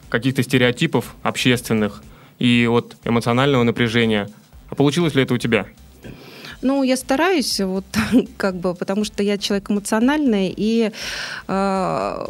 каких-то 0.09 0.43
стереотипов 0.43 1.15
общественных 1.23 2.03
и 2.39 2.67
от 2.69 2.97
эмоционального 3.05 3.63
напряжения. 3.63 4.29
А 4.69 4.75
получилось 4.75 5.15
ли 5.15 5.23
это 5.23 5.33
у 5.33 5.37
тебя? 5.37 5.67
Ну, 6.61 6.83
я 6.83 6.97
стараюсь, 6.97 7.61
вот 7.61 7.85
как 8.37 8.55
бы, 8.55 8.73
потому 8.73 9.05
что 9.05 9.23
я 9.23 9.37
человек 9.37 9.69
эмоциональный, 9.69 10.53
и 10.57 10.91
э, 11.47 12.27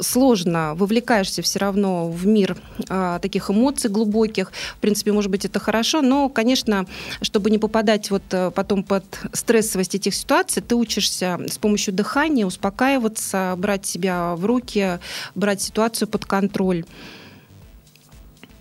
сложно, 0.00 0.74
вовлекаешься 0.74 1.42
все 1.42 1.58
равно 1.58 2.10
в 2.10 2.26
мир 2.26 2.56
а, 2.88 3.18
таких 3.18 3.50
эмоций 3.50 3.90
глубоких. 3.90 4.52
В 4.76 4.80
принципе, 4.80 5.12
может 5.12 5.30
быть, 5.30 5.44
это 5.44 5.58
хорошо, 5.58 6.02
но, 6.02 6.28
конечно, 6.28 6.86
чтобы 7.22 7.50
не 7.50 7.58
попадать 7.58 8.10
вот 8.10 8.22
э, 8.32 8.50
потом 8.50 8.82
под 8.82 9.04
стрессовость 9.32 9.94
этих 9.94 10.14
ситуаций, 10.14 10.62
ты 10.62 10.74
учишься 10.74 11.38
с 11.48 11.58
помощью 11.58 11.94
дыхания 11.94 12.46
успокаиваться, 12.46 13.54
брать 13.56 13.86
себя 13.86 14.34
в 14.34 14.44
руки, 14.44 14.98
брать 15.34 15.60
ситуацию 15.60 16.08
под 16.08 16.24
контроль. 16.24 16.84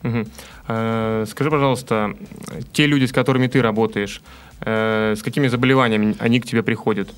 Угу. 0.04 0.26
Скажи, 0.66 1.50
пожалуйста, 1.50 2.16
те 2.74 2.88
люди, 2.88 3.06
с 3.06 3.14
которыми 3.14 3.48
ты 3.48 3.62
работаешь, 3.62 4.22
э, 4.62 5.16
с 5.18 5.24
какими 5.24 5.48
заболеваниями 5.48 6.16
они 6.20 6.40
к 6.40 6.46
тебе 6.46 6.62
приходят? 6.62 7.10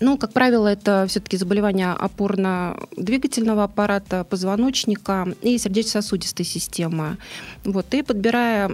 Ну, 0.00 0.18
как 0.18 0.32
правило, 0.32 0.68
это 0.68 1.06
все-таки 1.08 1.36
заболевания 1.36 1.92
опорно-двигательного 1.92 3.64
аппарата, 3.64 4.24
позвоночника 4.24 5.28
и 5.42 5.58
сердечно-сосудистой 5.58 6.44
системы. 6.44 7.18
Вот, 7.64 7.92
и 7.94 8.02
подбирая 8.02 8.70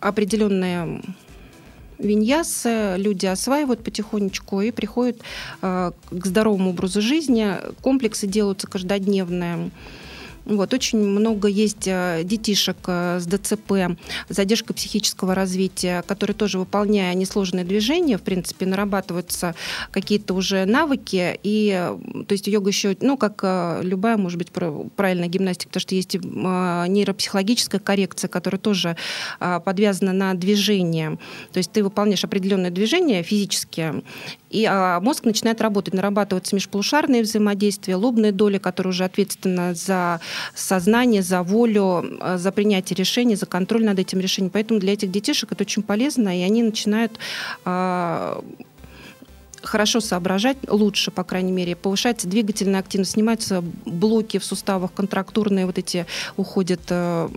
определенные 0.00 1.02
виньясы 1.98 2.94
люди 2.96 3.26
осваивают 3.26 3.82
потихонечку 3.82 4.60
и 4.60 4.70
приходят 4.70 5.18
э, 5.62 5.92
к 6.10 6.26
здоровому 6.26 6.70
образу 6.70 7.00
жизни. 7.00 7.56
Комплексы 7.82 8.26
делаются 8.26 8.66
каждодневные. 8.66 9.70
Вот, 10.44 10.74
очень 10.74 10.98
много 10.98 11.48
есть 11.48 11.86
э, 11.86 12.20
детишек 12.22 12.76
э, 12.86 13.18
с 13.18 13.26
ДЦП, 13.26 13.96
задержка 14.28 14.74
психического 14.74 15.34
развития, 15.34 16.02
которые 16.06 16.34
тоже, 16.34 16.58
выполняя 16.58 17.14
несложные 17.14 17.64
движения, 17.64 18.18
в 18.18 18.22
принципе, 18.22 18.66
нарабатываются 18.66 19.54
какие-то 19.90 20.34
уже 20.34 20.66
навыки. 20.66 21.38
И, 21.42 21.92
то 22.28 22.32
есть 22.32 22.46
йога 22.46 22.68
еще, 22.68 22.94
ну, 23.00 23.16
как 23.16 23.40
э, 23.42 23.80
любая, 23.82 24.18
может 24.18 24.36
быть, 24.36 24.50
правильная 24.50 25.28
гимнастика, 25.28 25.68
потому 25.70 25.80
что 25.80 25.94
есть 25.94 26.14
нейропсихологическая 26.14 27.80
коррекция, 27.80 28.28
которая 28.28 28.58
тоже 28.58 28.96
подвязана 29.38 30.12
на 30.12 30.34
движение. 30.34 31.18
То 31.52 31.58
есть 31.58 31.72
ты 31.72 31.82
выполняешь 31.82 32.24
определенное 32.24 32.70
движение 32.70 33.22
физические, 33.22 34.02
и 34.54 34.64
а, 34.66 35.00
мозг 35.00 35.24
начинает 35.24 35.60
работать, 35.60 35.94
нарабатываются 35.94 36.54
межполушарные 36.54 37.22
взаимодействия, 37.22 37.96
лобные 37.96 38.30
доли, 38.30 38.58
которые 38.58 38.92
уже 38.92 39.02
ответственны 39.02 39.74
за 39.74 40.20
сознание, 40.54 41.22
за 41.22 41.42
волю, 41.42 42.18
э, 42.20 42.36
за 42.38 42.52
принятие 42.52 42.96
решений, 42.96 43.36
за 43.36 43.46
контроль 43.46 43.84
над 43.84 43.98
этим 43.98 44.20
решением. 44.20 44.50
Поэтому 44.50 44.80
для 44.80 44.92
этих 44.92 45.10
детишек 45.10 45.52
это 45.52 45.62
очень 45.62 45.82
полезно, 45.82 46.38
и 46.38 46.42
они 46.42 46.62
начинают 46.62 47.12
а, 47.64 48.42
хорошо 49.66 50.00
соображать, 50.00 50.56
лучше, 50.68 51.10
по 51.10 51.24
крайней 51.24 51.52
мере, 51.52 51.76
повышается 51.76 52.28
двигательная 52.28 52.80
активность, 52.80 53.12
снимаются 53.12 53.62
блоки 53.84 54.38
в 54.38 54.44
суставах, 54.44 54.92
контрактурные 54.92 55.66
вот 55.66 55.78
эти 55.78 56.06
уходят 56.36 56.80
э, 56.90 57.28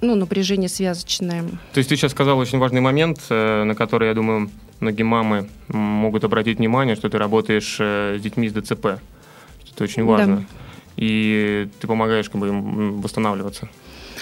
ну, 0.00 0.14
напряжение 0.14 0.68
связочное. 0.68 1.42
То 1.72 1.78
есть 1.78 1.88
ты 1.88 1.96
сейчас 1.96 2.12
сказал 2.12 2.38
очень 2.38 2.58
важный 2.58 2.80
момент, 2.80 3.20
э, 3.30 3.64
на 3.64 3.74
который, 3.74 4.08
я 4.08 4.14
думаю, 4.14 4.50
многие 4.80 5.02
мамы 5.02 5.48
могут 5.68 6.24
обратить 6.24 6.58
внимание, 6.58 6.96
что 6.96 7.08
ты 7.08 7.18
работаешь 7.18 7.76
с 7.78 8.20
детьми 8.20 8.48
с 8.48 8.52
ДЦП. 8.52 9.00
Это 9.74 9.84
очень 9.84 10.04
важно. 10.04 10.36
Да. 10.36 10.44
И 10.96 11.68
ты 11.80 11.86
помогаешь 11.86 12.30
как 12.30 12.40
бы, 12.40 12.48
им 12.48 13.00
восстанавливаться 13.00 13.68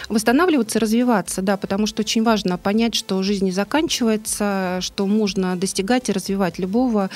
восстанавливаться, 0.09 0.79
развиваться, 0.81 1.43
да, 1.43 1.57
потому 1.57 1.87
что 1.87 2.01
очень 2.01 2.23
важно 2.23 2.59
понять, 2.59 2.95
что 2.95 3.23
жизнь 3.23 3.45
не 3.45 3.53
заканчивается, 3.53 4.79
что 4.81 5.07
можно 5.07 5.57
достигать 5.57 6.09
и 6.09 6.13
развивать 6.13 6.59
любого 6.59 7.11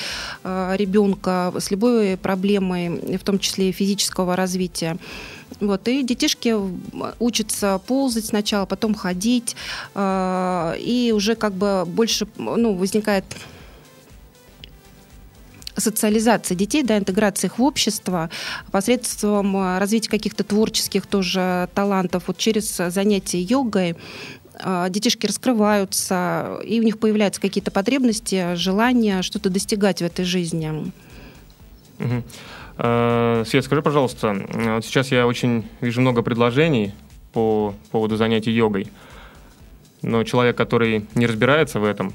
э, 0.44 0.74
ребенка 0.76 1.52
с 1.58 1.70
любой 1.70 2.16
проблемой, 2.16 3.16
в 3.18 3.24
том 3.24 3.38
числе 3.38 3.70
и 3.70 3.72
физического 3.72 4.36
развития. 4.36 4.96
Вот, 5.60 5.88
и 5.88 6.02
детишки 6.02 6.54
учатся 7.18 7.80
ползать 7.86 8.26
сначала, 8.26 8.66
потом 8.66 8.94
ходить, 8.94 9.56
э, 9.94 10.74
и 10.78 11.12
уже 11.14 11.34
как 11.34 11.54
бы 11.54 11.84
больше 11.86 12.26
ну, 12.36 12.74
возникает 12.74 13.24
социализации 15.76 16.54
детей, 16.54 16.82
да, 16.82 16.98
интеграции 16.98 17.46
их 17.46 17.58
в 17.58 17.62
общество 17.62 18.30
посредством 18.70 19.56
э, 19.56 19.78
развития 19.78 20.10
каких-то 20.10 20.44
творческих 20.44 21.06
тоже 21.06 21.68
талантов, 21.74 22.24
вот 22.26 22.38
через 22.38 22.76
занятия 22.76 23.40
йогой 23.40 23.96
э, 24.58 24.86
детишки 24.90 25.26
раскрываются, 25.26 26.58
и 26.64 26.80
у 26.80 26.82
них 26.82 26.98
появляются 26.98 27.40
какие-то 27.40 27.70
потребности, 27.70 28.54
желания 28.54 29.22
что-то 29.22 29.50
достигать 29.50 30.00
в 30.00 30.04
этой 30.04 30.24
жизни. 30.24 30.92
Угу. 31.98 32.22
Свет, 32.78 33.64
скажи, 33.64 33.80
пожалуйста, 33.80 34.36
вот 34.52 34.84
сейчас 34.84 35.10
я 35.10 35.26
очень 35.26 35.66
вижу 35.80 36.02
много 36.02 36.20
предложений 36.20 36.92
по 37.32 37.74
поводу 37.90 38.16
занятий 38.16 38.50
йогой, 38.50 38.88
но 40.02 40.24
человек, 40.24 40.56
который 40.56 41.06
не 41.14 41.26
разбирается 41.26 41.80
в 41.80 41.84
этом, 41.84 42.12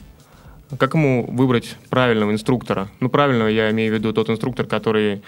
как 0.78 0.94
ему 0.94 1.25
выбрать 1.25 1.75
правильного 1.90 2.32
инструктора? 2.32 2.90
Ну, 3.00 3.10
правильного 3.10 3.48
я 3.48 3.72
имею 3.72 3.92
в 3.94 3.96
виду 3.96 4.13
тот 4.13 4.30
инструктор, 4.30 4.66
который 4.66 5.22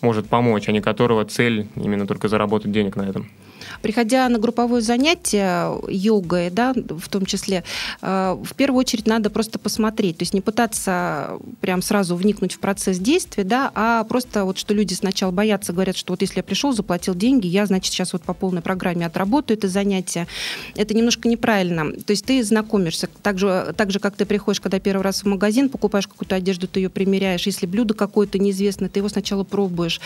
может 0.00 0.28
помочь, 0.28 0.68
а 0.68 0.72
не 0.72 0.80
которого 0.80 1.24
цель 1.24 1.66
именно 1.76 2.06
только 2.06 2.28
заработать 2.28 2.72
денег 2.72 2.96
на 2.96 3.02
этом. 3.02 3.28
Приходя 3.82 4.28
на 4.28 4.38
групповое 4.38 4.82
занятие 4.82 5.78
йогой, 5.88 6.50
да, 6.50 6.74
в 6.74 7.08
том 7.08 7.26
числе, 7.26 7.64
э, 8.02 8.36
в 8.42 8.54
первую 8.54 8.80
очередь 8.80 9.06
надо 9.06 9.30
просто 9.30 9.58
посмотреть, 9.58 10.18
то 10.18 10.22
есть 10.22 10.34
не 10.34 10.40
пытаться 10.40 11.38
прям 11.60 11.82
сразу 11.82 12.16
вникнуть 12.16 12.54
в 12.54 12.58
процесс 12.58 12.98
действия, 12.98 13.44
да, 13.44 13.70
а 13.74 14.04
просто 14.04 14.44
вот 14.44 14.58
что 14.58 14.74
люди 14.74 14.94
сначала 14.94 15.30
боятся, 15.30 15.72
говорят, 15.72 15.96
что 15.96 16.12
вот 16.12 16.22
если 16.22 16.38
я 16.38 16.42
пришел, 16.42 16.72
заплатил 16.72 17.14
деньги, 17.14 17.46
я, 17.46 17.66
значит, 17.66 17.92
сейчас 17.92 18.12
вот 18.12 18.22
по 18.22 18.34
полной 18.34 18.62
программе 18.62 19.06
отработаю 19.06 19.58
это 19.58 19.68
занятие. 19.68 20.26
Это 20.74 20.94
немножко 20.94 21.28
неправильно. 21.28 21.92
То 21.92 22.12
есть 22.12 22.24
ты 22.24 22.42
знакомишься, 22.42 23.08
так 23.22 23.38
же, 23.38 23.74
так 23.76 23.90
же 23.90 23.98
как 23.98 24.16
ты 24.16 24.24
приходишь, 24.24 24.60
когда 24.60 24.78
первый 24.78 25.02
раз 25.02 25.22
в 25.22 25.26
магазин, 25.26 25.68
покупаешь 25.68 26.06
какую-то 26.06 26.36
одежду, 26.36 26.68
ты 26.68 26.80
ее 26.80 26.90
примеряешь, 26.90 27.46
если 27.46 27.66
блюдо 27.66 27.94
какое-то 27.94 28.38
неизвестное, 28.38 28.88
ты 28.88 29.00
его 29.00 29.08
сначала 29.08 29.44
пробуешь. 29.44 30.00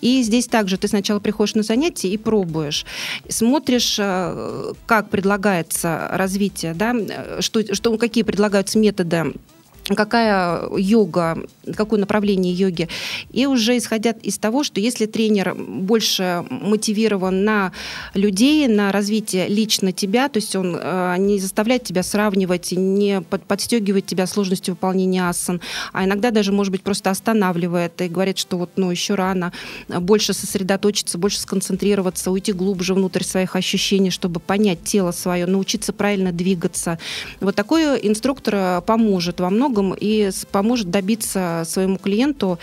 И 0.00 0.22
здесь 0.22 0.46
также 0.46 0.76
ты 0.78 0.88
сначала 0.88 1.20
приходишь 1.20 1.54
на 1.54 1.62
занятие 1.62 2.08
и 2.08 2.16
пробуешь 2.16 2.86
смотришь, 3.28 3.96
э, 3.98 4.72
как 4.86 5.10
предлагается 5.10 6.08
развитие, 6.10 6.74
да, 6.74 6.94
э, 6.94 7.40
что, 7.40 7.74
что, 7.74 7.96
какие 7.98 8.24
предлагаются 8.24 8.78
методы 8.78 9.34
какая 9.84 10.68
йога, 10.76 11.38
какое 11.74 11.98
направление 11.98 12.52
йоги. 12.52 12.88
И 13.32 13.46
уже 13.46 13.76
исходя 13.76 14.10
из 14.22 14.38
того, 14.38 14.62
что 14.62 14.80
если 14.80 15.06
тренер 15.06 15.54
больше 15.54 16.44
мотивирован 16.48 17.44
на 17.44 17.72
людей, 18.14 18.68
на 18.68 18.92
развитие 18.92 19.48
лично 19.48 19.92
тебя, 19.92 20.28
то 20.28 20.38
есть 20.38 20.54
он 20.54 20.76
э, 20.80 21.16
не 21.18 21.38
заставляет 21.38 21.84
тебя 21.84 22.02
сравнивать, 22.02 22.72
не 22.72 23.20
под, 23.22 23.42
подстегивает 23.44 24.06
тебя 24.06 24.26
сложностью 24.26 24.74
выполнения 24.74 25.28
асан, 25.28 25.60
а 25.92 26.04
иногда 26.04 26.30
даже, 26.30 26.52
может 26.52 26.70
быть, 26.72 26.82
просто 26.82 27.10
останавливает 27.10 28.00
и 28.00 28.08
говорит, 28.08 28.38
что 28.38 28.58
вот, 28.58 28.70
ну, 28.76 28.90
еще 28.90 29.14
рано, 29.14 29.52
больше 29.88 30.32
сосредоточиться, 30.32 31.18
больше 31.18 31.40
сконцентрироваться, 31.40 32.30
уйти 32.30 32.52
глубже 32.52 32.94
внутрь 32.94 33.24
своих 33.24 33.56
ощущений, 33.56 34.10
чтобы 34.10 34.40
понять 34.40 34.84
тело 34.84 35.10
свое, 35.10 35.46
научиться 35.46 35.92
правильно 35.92 36.32
двигаться. 36.32 36.98
Вот 37.40 37.54
такой 37.56 37.98
инструктор 38.06 38.82
поможет 38.82 39.40
во 39.40 39.50
многом 39.50 39.69
многом 39.70 39.94
и 39.98 40.30
поможет 40.50 40.90
добиться 40.90 41.62
своему 41.66 41.98
клиенту 41.98 42.58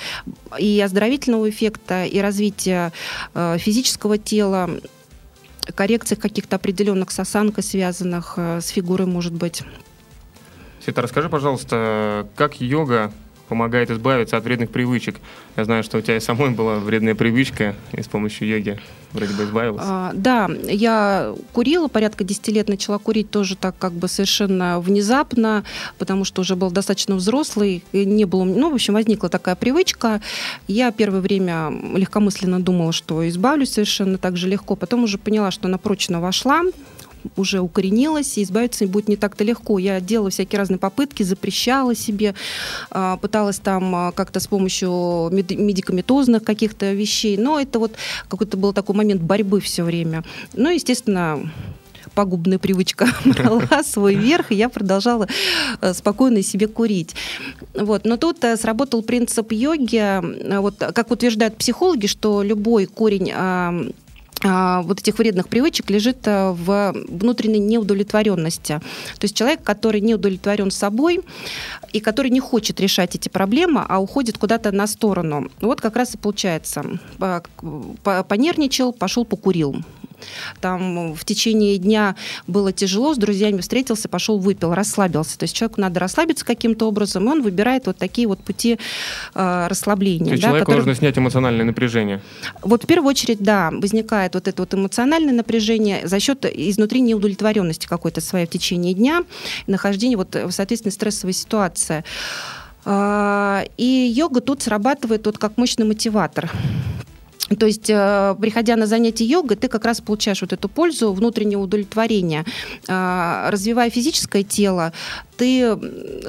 и 0.59 0.79
оздоровительного 0.81 1.49
эффекта, 1.49 2.05
и 2.05 2.19
развития 2.19 2.91
э, 3.33 3.57
физического 3.57 4.17
тела, 4.17 4.69
коррекциях 5.75 6.19
каких-то 6.19 6.57
определенных 6.57 7.11
с 7.11 7.19
осанкой 7.19 7.63
связанных, 7.63 8.33
э, 8.37 8.59
с 8.61 8.67
фигурой, 8.67 9.07
может 9.07 9.33
быть. 9.33 9.63
Света, 10.83 11.01
расскажи, 11.01 11.29
пожалуйста, 11.29 12.27
как 12.35 12.61
йога 12.61 13.11
помогает 13.47 13.91
избавиться 13.91 14.37
от 14.37 14.43
вредных 14.43 14.69
привычек. 14.69 15.17
Я 15.55 15.65
знаю, 15.65 15.83
что 15.83 15.97
у 15.97 16.01
тебя 16.01 16.17
и 16.17 16.19
самой 16.19 16.51
была 16.51 16.79
вредная 16.79 17.15
привычка, 17.15 17.75
и 17.91 18.01
с 18.01 18.07
помощью 18.07 18.47
йоги 18.47 18.79
вроде 19.13 19.33
бы 19.33 19.43
избавилась. 19.43 19.83
А, 19.85 20.11
да, 20.13 20.49
я 20.63 21.33
курила, 21.53 21.87
порядка 21.87 22.23
10 22.23 22.47
лет 22.49 22.67
начала 22.67 22.97
курить 22.97 23.31
тоже 23.31 23.55
так 23.55 23.77
как 23.77 23.93
бы 23.93 24.07
совершенно 24.07 24.79
внезапно, 24.79 25.63
потому 25.97 26.25
что 26.25 26.41
уже 26.41 26.55
был 26.55 26.71
достаточно 26.71 27.15
взрослый, 27.15 27.83
не 27.93 28.25
было, 28.25 28.43
ну, 28.43 28.69
в 28.69 28.73
общем, 28.73 28.93
возникла 28.93 29.29
такая 29.29 29.55
привычка. 29.55 30.21
Я 30.67 30.91
первое 30.91 31.21
время 31.21 31.71
легкомысленно 31.95 32.59
думала, 32.59 32.91
что 32.91 33.27
избавлюсь 33.27 33.71
совершенно 33.71 34.17
так 34.17 34.37
же 34.37 34.47
легко, 34.47 34.75
потом 34.75 35.03
уже 35.03 35.17
поняла, 35.17 35.51
что 35.51 35.67
она 35.67 35.77
прочно 35.77 36.19
вошла, 36.19 36.63
уже 37.35 37.59
укоренилась, 37.59 38.37
и 38.37 38.43
избавиться 38.43 38.87
будет 38.87 39.07
не 39.07 39.15
так-то 39.15 39.43
легко. 39.43 39.79
Я 39.79 39.99
делала 39.99 40.29
всякие 40.29 40.59
разные 40.59 40.77
попытки, 40.77 41.23
запрещала 41.23 41.95
себе, 41.95 42.35
а, 42.89 43.17
пыталась 43.17 43.59
там 43.59 43.93
а, 43.95 44.11
как-то 44.11 44.39
с 44.39 44.47
помощью 44.47 45.29
медикаментозных 45.31 46.43
каких-то 46.43 46.93
вещей, 46.93 47.37
но 47.37 47.59
это 47.59 47.79
вот 47.79 47.93
какой-то 48.27 48.57
был 48.57 48.73
такой 48.73 48.95
момент 48.95 49.21
борьбы 49.21 49.59
все 49.59 49.83
время. 49.83 50.23
Ну, 50.53 50.69
естественно, 50.69 51.49
пагубная 52.13 52.57
привычка 52.57 53.07
брала 53.25 53.83
свой 53.83 54.15
верх, 54.15 54.51
и 54.51 54.55
я 54.55 54.69
продолжала 54.69 55.27
э, 55.81 55.93
спокойно 55.93 56.41
себе 56.41 56.67
курить. 56.67 57.15
Вот. 57.73 58.05
Но 58.05 58.17
тут 58.17 58.43
э, 58.43 58.57
сработал 58.57 59.03
принцип 59.03 59.51
йоги, 59.51 60.57
вот, 60.57 60.77
как 60.77 61.11
утверждают 61.11 61.57
психологи, 61.57 62.07
что 62.07 62.41
любой 62.41 62.87
корень 62.87 63.31
вот 64.43 64.99
этих 64.99 65.17
вредных 65.17 65.47
привычек 65.47 65.89
лежит 65.89 66.27
э, 66.27 66.51
в 66.51 66.93
внутренней 67.09 67.59
неудовлетворенности. 67.59 68.79
То 69.17 69.23
есть 69.23 69.35
человек, 69.35 69.63
который 69.63 70.01
не 70.01 70.15
удовлетворен 70.15 70.71
собой 70.71 71.21
и 71.91 71.99
который 71.99 72.29
не 72.29 72.39
хочет 72.39 72.79
решать 72.79 73.15
эти 73.15 73.29
проблемы, 73.29 73.83
а 73.87 73.99
уходит 73.99 74.37
куда-то 74.37 74.71
на 74.71 74.87
сторону. 74.87 75.49
Вот 75.59 75.81
как 75.81 75.95
раз 75.95 76.13
и 76.15 76.17
получается. 76.17 76.83
Понервничал, 78.03 78.93
пошел 78.93 79.25
покурил. 79.25 79.77
Там 80.61 81.13
в 81.13 81.25
течение 81.25 81.77
дня 81.77 82.15
было 82.47 82.71
тяжело, 82.71 83.13
с 83.13 83.17
друзьями 83.17 83.61
встретился, 83.61 84.09
пошел 84.09 84.37
выпил, 84.39 84.73
расслабился. 84.73 85.37
То 85.37 85.43
есть 85.43 85.55
человеку 85.55 85.81
надо 85.81 85.99
расслабиться 85.99 86.45
каким-то 86.45 86.87
образом, 86.87 87.25
и 87.25 87.27
он 87.27 87.41
выбирает 87.41 87.87
вот 87.87 87.97
такие 87.97 88.27
вот 88.27 88.39
пути 88.39 88.79
э, 89.35 89.67
расслабления. 89.67 90.25
То 90.25 90.31
есть 90.31 90.41
да, 90.41 90.49
человеку 90.49 90.65
которые... 90.71 90.85
нужно 90.85 90.99
снять 90.99 91.17
эмоциональное 91.17 91.65
напряжение? 91.65 92.21
Вот 92.61 92.83
в 92.83 92.87
первую 92.87 93.09
очередь, 93.09 93.39
да, 93.39 93.69
возникает 93.71 94.35
вот 94.35 94.47
это 94.47 94.61
вот 94.61 94.73
эмоциональное 94.73 95.33
напряжение 95.33 96.07
за 96.07 96.19
счет 96.19 96.45
изнутри 96.45 97.01
неудовлетворенности 97.01 97.87
какой-то 97.87 98.21
своей 98.21 98.45
в 98.45 98.49
течение 98.49 98.93
дня, 98.93 99.23
нахождения 99.67 100.17
вот 100.17 100.35
в 100.35 100.51
соответственно 100.51 100.91
стрессовой 100.91 101.33
ситуации. 101.33 102.03
А, 102.85 103.65
и 103.77 103.83
йога 104.15 104.39
тут 104.39 104.61
срабатывает 104.61 105.25
вот 105.25 105.37
как 105.37 105.57
мощный 105.57 105.85
мотиватор. 105.85 106.49
То 107.55 107.65
есть, 107.65 107.89
э, 107.89 108.35
приходя 108.39 108.75
на 108.75 108.87
занятие 108.87 109.25
йогой, 109.25 109.55
ты 109.55 109.67
как 109.67 109.85
раз 109.85 110.01
получаешь 110.01 110.41
вот 110.41 110.53
эту 110.53 110.67
пользу, 110.67 111.13
внутреннее 111.13 111.57
удовлетворение. 111.57 112.43
А, 112.87 113.49
развивая 113.51 113.89
физическое 113.89 114.43
тело, 114.43 114.91
ты 115.37 115.77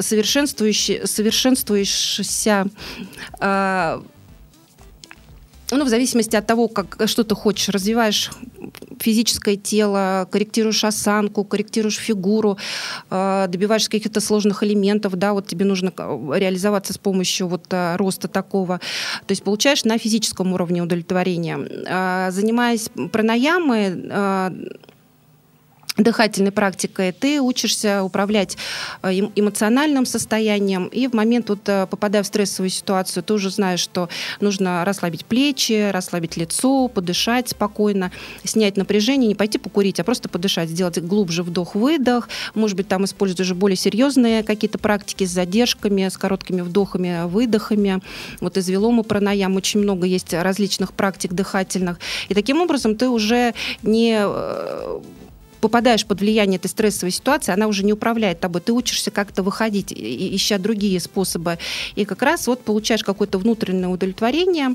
совершенствуешь, 0.00 0.90
совершенствуешься 1.04 2.66
а, 3.40 4.02
ну, 5.70 5.84
в 5.84 5.88
зависимости 5.88 6.36
от 6.36 6.46
того, 6.46 6.68
как, 6.68 6.96
что 7.06 7.24
ты 7.24 7.34
хочешь, 7.34 7.68
развиваешь 7.68 8.30
физическое 9.00 9.56
тело, 9.56 10.28
корректируешь 10.30 10.84
осанку, 10.84 11.44
корректируешь 11.44 11.96
фигуру, 11.96 12.58
э, 13.10 13.46
добиваешься 13.48 13.90
каких-то 13.90 14.20
сложных 14.20 14.62
элементов, 14.62 15.14
да, 15.16 15.32
вот 15.32 15.46
тебе 15.46 15.64
нужно 15.64 15.92
реализоваться 16.34 16.92
с 16.92 16.98
помощью 16.98 17.48
вот 17.48 17.66
э, 17.70 17.96
роста 17.96 18.28
такого. 18.28 18.78
То 19.26 19.32
есть 19.32 19.42
получаешь 19.42 19.84
на 19.84 19.98
физическом 19.98 20.52
уровне 20.52 20.82
удовлетворение. 20.82 21.58
Э, 21.86 22.30
занимаясь 22.30 22.88
пранаямой, 23.12 24.68
дыхательной 25.98 26.52
практикой, 26.52 27.12
ты 27.12 27.40
учишься 27.40 28.02
управлять 28.02 28.56
э, 29.02 29.10
эмоциональным 29.34 30.06
состоянием, 30.06 30.86
и 30.86 31.08
в 31.08 31.12
момент, 31.12 31.48
вот, 31.48 31.68
э, 31.68 31.86
попадая 31.90 32.22
в 32.22 32.26
стрессовую 32.26 32.70
ситуацию, 32.70 33.22
ты 33.22 33.34
уже 33.34 33.50
знаешь, 33.50 33.80
что 33.80 34.08
нужно 34.40 34.84
расслабить 34.84 35.24
плечи, 35.24 35.90
расслабить 35.90 36.36
лицо, 36.36 36.88
подышать 36.88 37.48
спокойно, 37.48 38.12
снять 38.44 38.76
напряжение, 38.76 39.28
не 39.28 39.34
пойти 39.34 39.58
покурить, 39.58 39.98
а 39.98 40.04
просто 40.04 40.28
подышать, 40.28 40.70
сделать 40.70 40.98
глубже 40.98 41.42
вдох-выдох, 41.42 42.28
может 42.54 42.76
быть, 42.76 42.88
там 42.88 43.04
используют 43.04 43.40
уже 43.40 43.54
более 43.54 43.76
серьезные 43.76 44.42
какие-то 44.44 44.78
практики 44.78 45.24
с 45.24 45.30
задержками, 45.30 46.08
с 46.08 46.16
короткими 46.16 46.60
вдохами, 46.60 47.26
выдохами. 47.26 48.00
Вот 48.40 48.56
из 48.56 48.68
вилома 48.68 49.02
пранаям 49.02 49.56
очень 49.56 49.80
много 49.80 50.06
есть 50.06 50.32
различных 50.32 50.92
практик 50.92 51.32
дыхательных. 51.32 51.98
И 52.28 52.34
таким 52.34 52.60
образом 52.60 52.94
ты 52.94 53.08
уже 53.08 53.54
не 53.82 54.20
э, 54.20 55.00
попадаешь 55.60 56.04
под 56.06 56.20
влияние 56.20 56.58
этой 56.58 56.68
стрессовой 56.68 57.10
ситуации, 57.10 57.52
она 57.52 57.66
уже 57.66 57.84
не 57.84 57.92
управляет 57.92 58.40
тобой. 58.40 58.60
Ты 58.60 58.72
учишься 58.72 59.10
как-то 59.10 59.42
выходить, 59.42 59.92
ища 59.92 60.58
другие 60.58 61.00
способы. 61.00 61.58
И 61.94 62.04
как 62.04 62.22
раз 62.22 62.46
вот 62.46 62.62
получаешь 62.62 63.02
какое-то 63.02 63.38
внутреннее 63.38 63.88
удовлетворение. 63.88 64.74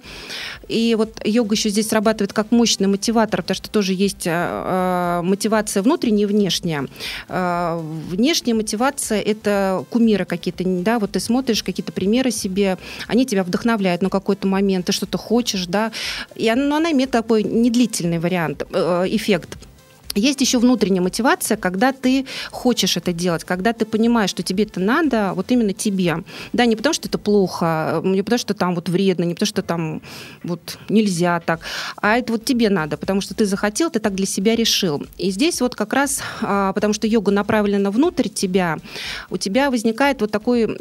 И 0.67 0.95
вот 0.97 1.21
йога 1.23 1.55
еще 1.55 1.69
здесь 1.69 1.89
срабатывает 1.89 2.33
как 2.33 2.51
мощный 2.51 2.87
мотиватор, 2.87 3.41
потому 3.41 3.55
что 3.55 3.69
тоже 3.69 3.93
есть 3.93 4.23
э, 4.25 5.21
мотивация 5.23 5.83
внутренняя 5.83 6.23
и 6.23 6.31
внешняя. 6.31 6.87
Э, 7.29 7.79
внешняя 8.09 8.53
мотивация— 8.53 9.21
это 9.21 9.85
кумиры 9.89 10.25
какие-то, 10.25 10.63
да, 10.65 10.99
вот 10.99 11.11
ты 11.11 11.19
смотришь 11.19 11.63
какие-то 11.63 11.91
примеры 11.91 12.31
себе, 12.31 12.77
они 13.07 13.25
тебя 13.25 13.43
вдохновляют 13.43 14.01
на 14.01 14.09
какой-то 14.09 14.47
момент, 14.47 14.85
ты 14.85 14.91
что-то 14.91 15.17
хочешь, 15.17 15.65
да, 15.67 15.91
и 16.35 16.47
она, 16.47 16.63
ну, 16.63 16.75
она 16.75 16.91
имеет 16.91 17.11
такой 17.11 17.43
недлительный 17.43 18.19
вариант, 18.19 18.63
э, 18.71 19.05
эффект. 19.07 19.57
Есть 20.15 20.41
еще 20.41 20.60
внутренняя 20.60 21.02
мотивация, 21.02 21.58
когда 21.58 21.91
ты 21.91 22.26
хочешь 22.52 22.97
это 22.97 23.13
делать, 23.13 23.43
когда 23.43 23.73
ты 23.73 23.86
понимаешь, 23.86 24.30
что 24.30 24.43
тебе 24.43 24.65
это 24.65 24.80
надо, 24.80 25.34
вот 25.36 25.52
именно 25.52 25.73
тебе. 25.73 26.23
Да, 26.54 26.65
не 26.65 26.76
потому 26.76 26.93
что 26.93 27.08
это 27.08 27.17
плохо, 27.17 28.02
не 28.04 28.21
потому 28.21 28.39
что 28.39 28.54
там 28.54 28.76
вот 28.76 28.89
вредно, 28.89 29.23
не 29.23 29.34
потому 29.34 29.47
что 29.47 29.62
там 29.62 30.02
вот 30.43 30.78
нельзя 30.89 31.39
так, 31.39 31.62
а 31.97 32.17
это 32.17 32.34
вот 32.34 32.45
тебе 32.45 32.69
надо, 32.69 32.97
потому 32.97 33.21
что 33.21 33.34
ты 33.34 33.45
захотел, 33.45 33.89
ты 33.89 33.99
так 33.99 34.13
для 34.13 34.26
себя 34.26 34.56
решил. 34.56 35.06
И 35.17 35.32
здесь 35.32 35.62
вот 35.62 35.76
как 35.76 35.93
раз, 35.93 36.21
а, 36.41 36.73
потому 36.73 36.93
что 36.93 37.08
йога 37.08 37.32
направлена 37.32 37.89
внутрь 37.89 38.30
тебя, 38.30 38.78
у 39.30 39.38
тебя 39.38 39.71
возникает 39.71 40.21
вот 40.21 40.32
такой 40.32 40.78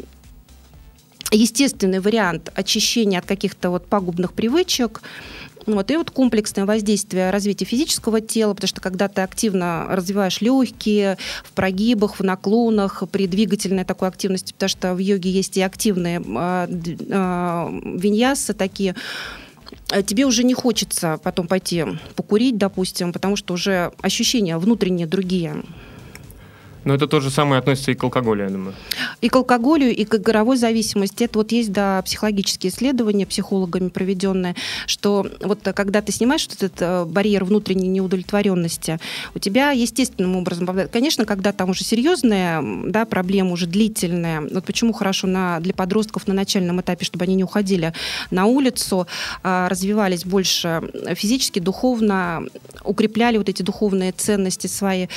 естественный 1.31 1.99
вариант 1.99 2.51
очищения 2.55 3.19
от 3.19 3.25
каких-то 3.25 3.69
вот 3.69 3.87
пагубных 3.87 4.33
привычек, 4.33 5.01
вот, 5.65 5.91
и 5.91 5.97
вот 5.97 6.11
комплексное 6.11 6.65
воздействие 6.65 7.29
развития 7.29 7.65
физического 7.65 8.21
тела, 8.21 8.53
потому 8.53 8.67
что 8.67 8.81
когда 8.81 9.07
ты 9.07 9.21
активно 9.21 9.85
развиваешь 9.89 10.41
легкие, 10.41 11.17
в 11.43 11.51
прогибах, 11.51 12.19
в 12.19 12.23
наклонах, 12.23 13.03
при 13.11 13.27
двигательной 13.27 13.85
такой 13.85 14.07
активности, 14.07 14.53
потому 14.53 14.69
что 14.69 14.93
в 14.93 14.97
йоге 14.99 15.29
есть 15.29 15.57
и 15.57 15.61
активные 15.61 16.21
э, 16.21 16.67
э, 16.69 17.79
виньясы 17.97 18.53
такие, 18.53 18.95
а 19.89 20.01
тебе 20.01 20.25
уже 20.25 20.43
не 20.43 20.53
хочется 20.53 21.19
потом 21.23 21.47
пойти 21.47 21.85
покурить, 22.15 22.57
допустим, 22.57 23.13
потому 23.13 23.35
что 23.35 23.53
уже 23.53 23.91
ощущения 24.01 24.57
внутренние 24.57 25.07
другие. 25.07 25.63
Но 26.85 26.93
это 26.93 27.07
то 27.07 27.19
же 27.19 27.29
самое 27.29 27.59
относится 27.59 27.91
и 27.91 27.95
к 27.95 28.03
алкоголю, 28.03 28.43
я 28.43 28.49
думаю. 28.49 28.75
И 29.21 29.29
к 29.29 29.35
алкоголю, 29.35 29.89
и 29.89 30.03
к 30.05 30.15
игровой 30.15 30.57
зависимости. 30.57 31.23
Это 31.23 31.39
вот 31.39 31.51
есть, 31.51 31.71
да, 31.71 32.01
психологические 32.01 32.71
исследования 32.71 33.25
психологами 33.25 33.89
проведенные, 33.89 34.55
что 34.85 35.25
вот 35.41 35.59
когда 35.75 36.01
ты 36.01 36.11
снимаешь 36.11 36.47
вот 36.47 36.61
этот 36.61 36.81
э, 36.81 37.05
барьер 37.05 37.45
внутренней 37.45 37.87
неудовлетворенности, 37.87 38.99
у 39.33 39.39
тебя 39.39 39.71
естественным 39.71 40.35
образом, 40.35 40.67
конечно, 40.91 41.25
когда 41.25 41.51
там 41.51 41.69
уже 41.69 41.83
серьезная 41.83 42.63
да, 42.85 43.05
проблема, 43.05 43.51
уже 43.51 43.67
длительная, 43.67 44.41
вот 44.41 44.65
почему 44.65 44.93
хорошо 44.93 45.27
на, 45.27 45.59
для 45.59 45.73
подростков 45.73 46.27
на 46.27 46.33
начальном 46.33 46.81
этапе, 46.81 47.05
чтобы 47.05 47.23
они 47.23 47.35
не 47.35 47.43
уходили 47.43 47.93
на 48.31 48.45
улицу, 48.45 49.07
а 49.43 49.69
развивались 49.69 50.25
больше 50.25 50.81
физически, 51.15 51.59
духовно, 51.59 52.43
укрепляли 52.83 53.37
вот 53.37 53.49
эти 53.49 53.61
духовные 53.61 54.11
ценности 54.11 54.67
свои. 54.67 55.07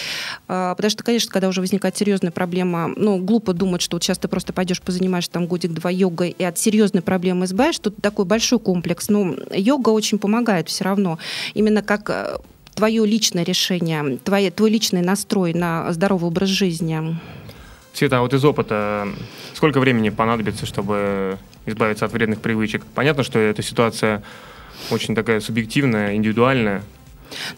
А, 0.48 0.74
потому 0.74 0.90
что, 0.90 1.02
конечно, 1.02 1.30
когда 1.30 1.48
уже 1.48 1.55
уже 1.56 1.62
возникает 1.62 1.96
серьезная 1.96 2.30
проблема, 2.30 2.92
ну, 2.96 3.16
глупо 3.16 3.54
думать, 3.54 3.80
что 3.80 3.96
вот 3.96 4.04
сейчас 4.04 4.18
ты 4.18 4.28
просто 4.28 4.52
пойдешь 4.52 4.82
позанимаешься 4.82 5.30
там 5.30 5.46
годик-два 5.46 5.90
йогой 5.90 6.36
и 6.36 6.44
от 6.44 6.58
серьезной 6.58 7.02
проблемы 7.02 7.46
избавишь, 7.46 7.78
тут 7.78 7.96
такой 8.02 8.26
большой 8.26 8.58
комплекс. 8.58 9.08
Но 9.08 9.34
йога 9.50 9.90
очень 9.90 10.18
помогает 10.18 10.68
все 10.68 10.84
равно. 10.84 11.18
Именно 11.54 11.82
как 11.82 12.10
э, 12.10 12.36
твое 12.74 13.06
личное 13.06 13.42
решение, 13.42 14.18
твой, 14.22 14.50
твой 14.50 14.70
личный 14.70 15.00
настрой 15.00 15.54
на 15.54 15.90
здоровый 15.92 16.28
образ 16.28 16.50
жизни. 16.50 17.18
Света, 17.94 18.18
а 18.18 18.20
вот 18.20 18.34
из 18.34 18.44
опыта, 18.44 19.08
сколько 19.54 19.80
времени 19.80 20.10
понадобится, 20.10 20.66
чтобы 20.66 21.38
избавиться 21.64 22.04
от 22.04 22.12
вредных 22.12 22.42
привычек? 22.42 22.84
Понятно, 22.94 23.22
что 23.22 23.38
эта 23.38 23.62
ситуация 23.62 24.22
очень 24.90 25.14
такая 25.14 25.40
субъективная, 25.40 26.14
индивидуальная, 26.14 26.82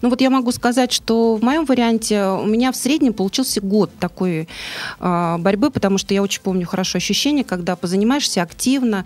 Ну 0.03 0.11
вот 0.11 0.21
я 0.21 0.31
могу 0.31 0.53
сказать, 0.53 0.93
что 0.93 1.37
в 1.37 1.43
моем 1.43 1.65
варианте 1.65 2.25
у 2.25 2.47
меня 2.47 2.73
в 2.73 2.77
среднем 2.77 3.13
получился 3.13 3.61
год 3.61 3.91
такой 3.99 4.49
э, 5.01 5.37
борьбы, 5.39 5.71
потому 5.71 5.99
что 5.99 6.15
я 6.15 6.23
очень 6.23 6.43
помню 6.43 6.67
хорошо 6.67 6.99
ощущение, 6.99 7.45
когда 7.45 7.77
позанимаешься 7.77 8.43
активно, 8.43 9.05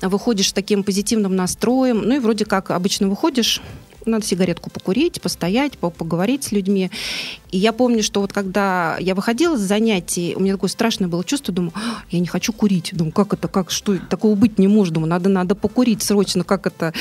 выходишь 0.00 0.50
с 0.50 0.52
таким 0.52 0.84
позитивным 0.84 1.36
настроем, 1.36 2.02
ну 2.04 2.16
и 2.16 2.18
вроде 2.18 2.44
как 2.44 2.70
обычно 2.70 3.08
выходишь 3.08 3.60
надо 4.06 4.24
сигаретку 4.24 4.70
покурить, 4.70 5.20
постоять, 5.20 5.78
поговорить 5.78 6.44
с 6.44 6.52
людьми. 6.52 6.90
И 7.50 7.58
я 7.58 7.72
помню, 7.72 8.02
что 8.02 8.20
вот 8.20 8.32
когда 8.32 8.96
я 8.98 9.14
выходила 9.14 9.56
с 9.56 9.60
занятий, 9.60 10.34
у 10.36 10.40
меня 10.40 10.54
такое 10.54 10.68
страшное 10.70 11.08
было 11.08 11.22
чувство, 11.22 11.54
думаю, 11.54 11.72
«А, 11.76 12.02
я 12.10 12.18
не 12.18 12.26
хочу 12.26 12.52
курить. 12.52 12.90
Думаю, 12.92 13.12
как 13.12 13.32
это, 13.32 13.46
как, 13.46 13.70
что, 13.70 13.96
такого 13.96 14.34
быть 14.34 14.58
не 14.58 14.66
может. 14.66 14.94
Думаю, 14.94 15.08
надо, 15.08 15.28
надо 15.28 15.54
покурить 15.54 16.02
срочно, 16.02 16.42
как 16.42 16.66
это. 16.66 16.92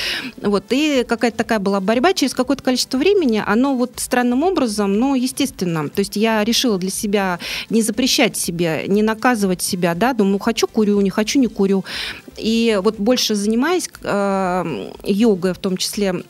Вот, 0.41 0.65
и 0.69 1.03
какая-то 1.07 1.37
такая 1.37 1.59
была 1.59 1.79
борьба. 1.79 2.13
Через 2.13 2.35
какое-то 2.35 2.61
количество 2.61 2.97
времени 2.97 3.41
оно 3.43 3.75
вот 3.75 3.93
странным 3.95 4.43
образом, 4.43 4.93
но 4.93 5.15
естественно. 5.15 5.89
То 5.89 5.99
есть 5.99 6.15
я 6.15 6.43
решила 6.43 6.77
для 6.77 6.91
себя 6.91 7.39
не 7.71 7.81
запрещать 7.81 8.37
себе, 8.37 8.83
не 8.87 9.01
наказывать 9.01 9.63
себя, 9.63 9.95
да, 9.95 10.13
думаю, 10.13 10.37
хочу 10.37 10.67
курю, 10.67 11.01
не 11.01 11.09
хочу 11.09 11.39
не 11.39 11.47
курю. 11.47 11.83
И 12.37 12.79
вот 12.83 12.99
больше 12.99 13.35
занимаясь 13.35 13.89
э, 14.01 14.91
йогой 15.03 15.53
в 15.53 15.57
том 15.57 15.77
числе, 15.77 16.23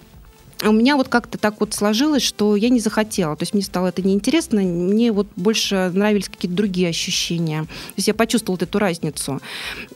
у 0.61 0.71
меня 0.71 0.95
вот 0.97 1.07
как-то 1.07 1.37
так 1.37 1.59
вот 1.59 1.73
сложилось, 1.73 2.23
что 2.23 2.55
я 2.55 2.69
не 2.69 2.79
захотела. 2.79 3.35
То 3.35 3.43
есть 3.43 3.53
мне 3.53 3.63
стало 3.63 3.87
это 3.87 4.01
неинтересно, 4.01 4.61
мне 4.61 5.11
вот 5.11 5.27
больше 5.35 5.91
нравились 5.93 6.29
какие-то 6.29 6.55
другие 6.55 6.89
ощущения. 6.89 7.63
То 7.63 7.93
есть 7.97 8.07
я 8.07 8.13
почувствовала 8.13 8.55
вот 8.55 8.63
эту 8.63 8.79
разницу, 8.79 9.41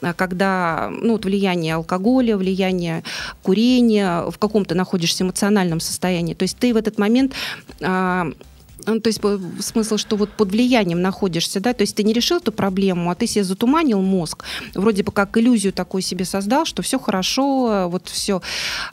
а, 0.02 0.12
когда 0.12 0.90
ну, 0.90 1.12
вот 1.12 1.24
влияние 1.24 1.74
алкоголя, 1.74 2.36
влияние 2.36 3.04
курения, 3.42 4.30
в 4.30 4.38
каком-то 4.38 4.74
находишься 4.74 5.24
эмоциональном 5.24 5.80
состоянии. 5.80 6.34
То 6.34 6.42
есть 6.42 6.58
ты 6.58 6.74
в 6.74 6.76
этот 6.76 6.98
момент 6.98 7.32
а, 7.80 8.30
то 9.00 9.08
есть 9.08 9.20
смысл, 9.60 9.96
что 9.96 10.16
вот 10.16 10.30
под 10.30 10.50
влиянием 10.50 11.00
находишься, 11.00 11.60
да, 11.60 11.72
то 11.72 11.82
есть 11.82 11.94
ты 11.94 12.02
не 12.02 12.12
решил 12.12 12.38
эту 12.38 12.52
проблему, 12.52 13.10
а 13.10 13.14
ты 13.14 13.26
себе 13.26 13.44
затуманил 13.44 14.00
мозг, 14.00 14.44
вроде 14.74 15.02
бы 15.02 15.12
как 15.12 15.36
иллюзию 15.36 15.72
такую 15.72 16.02
себе 16.02 16.24
создал, 16.24 16.64
что 16.64 16.82
все 16.82 16.98
хорошо, 16.98 17.88
вот 17.88 18.08
все. 18.08 18.40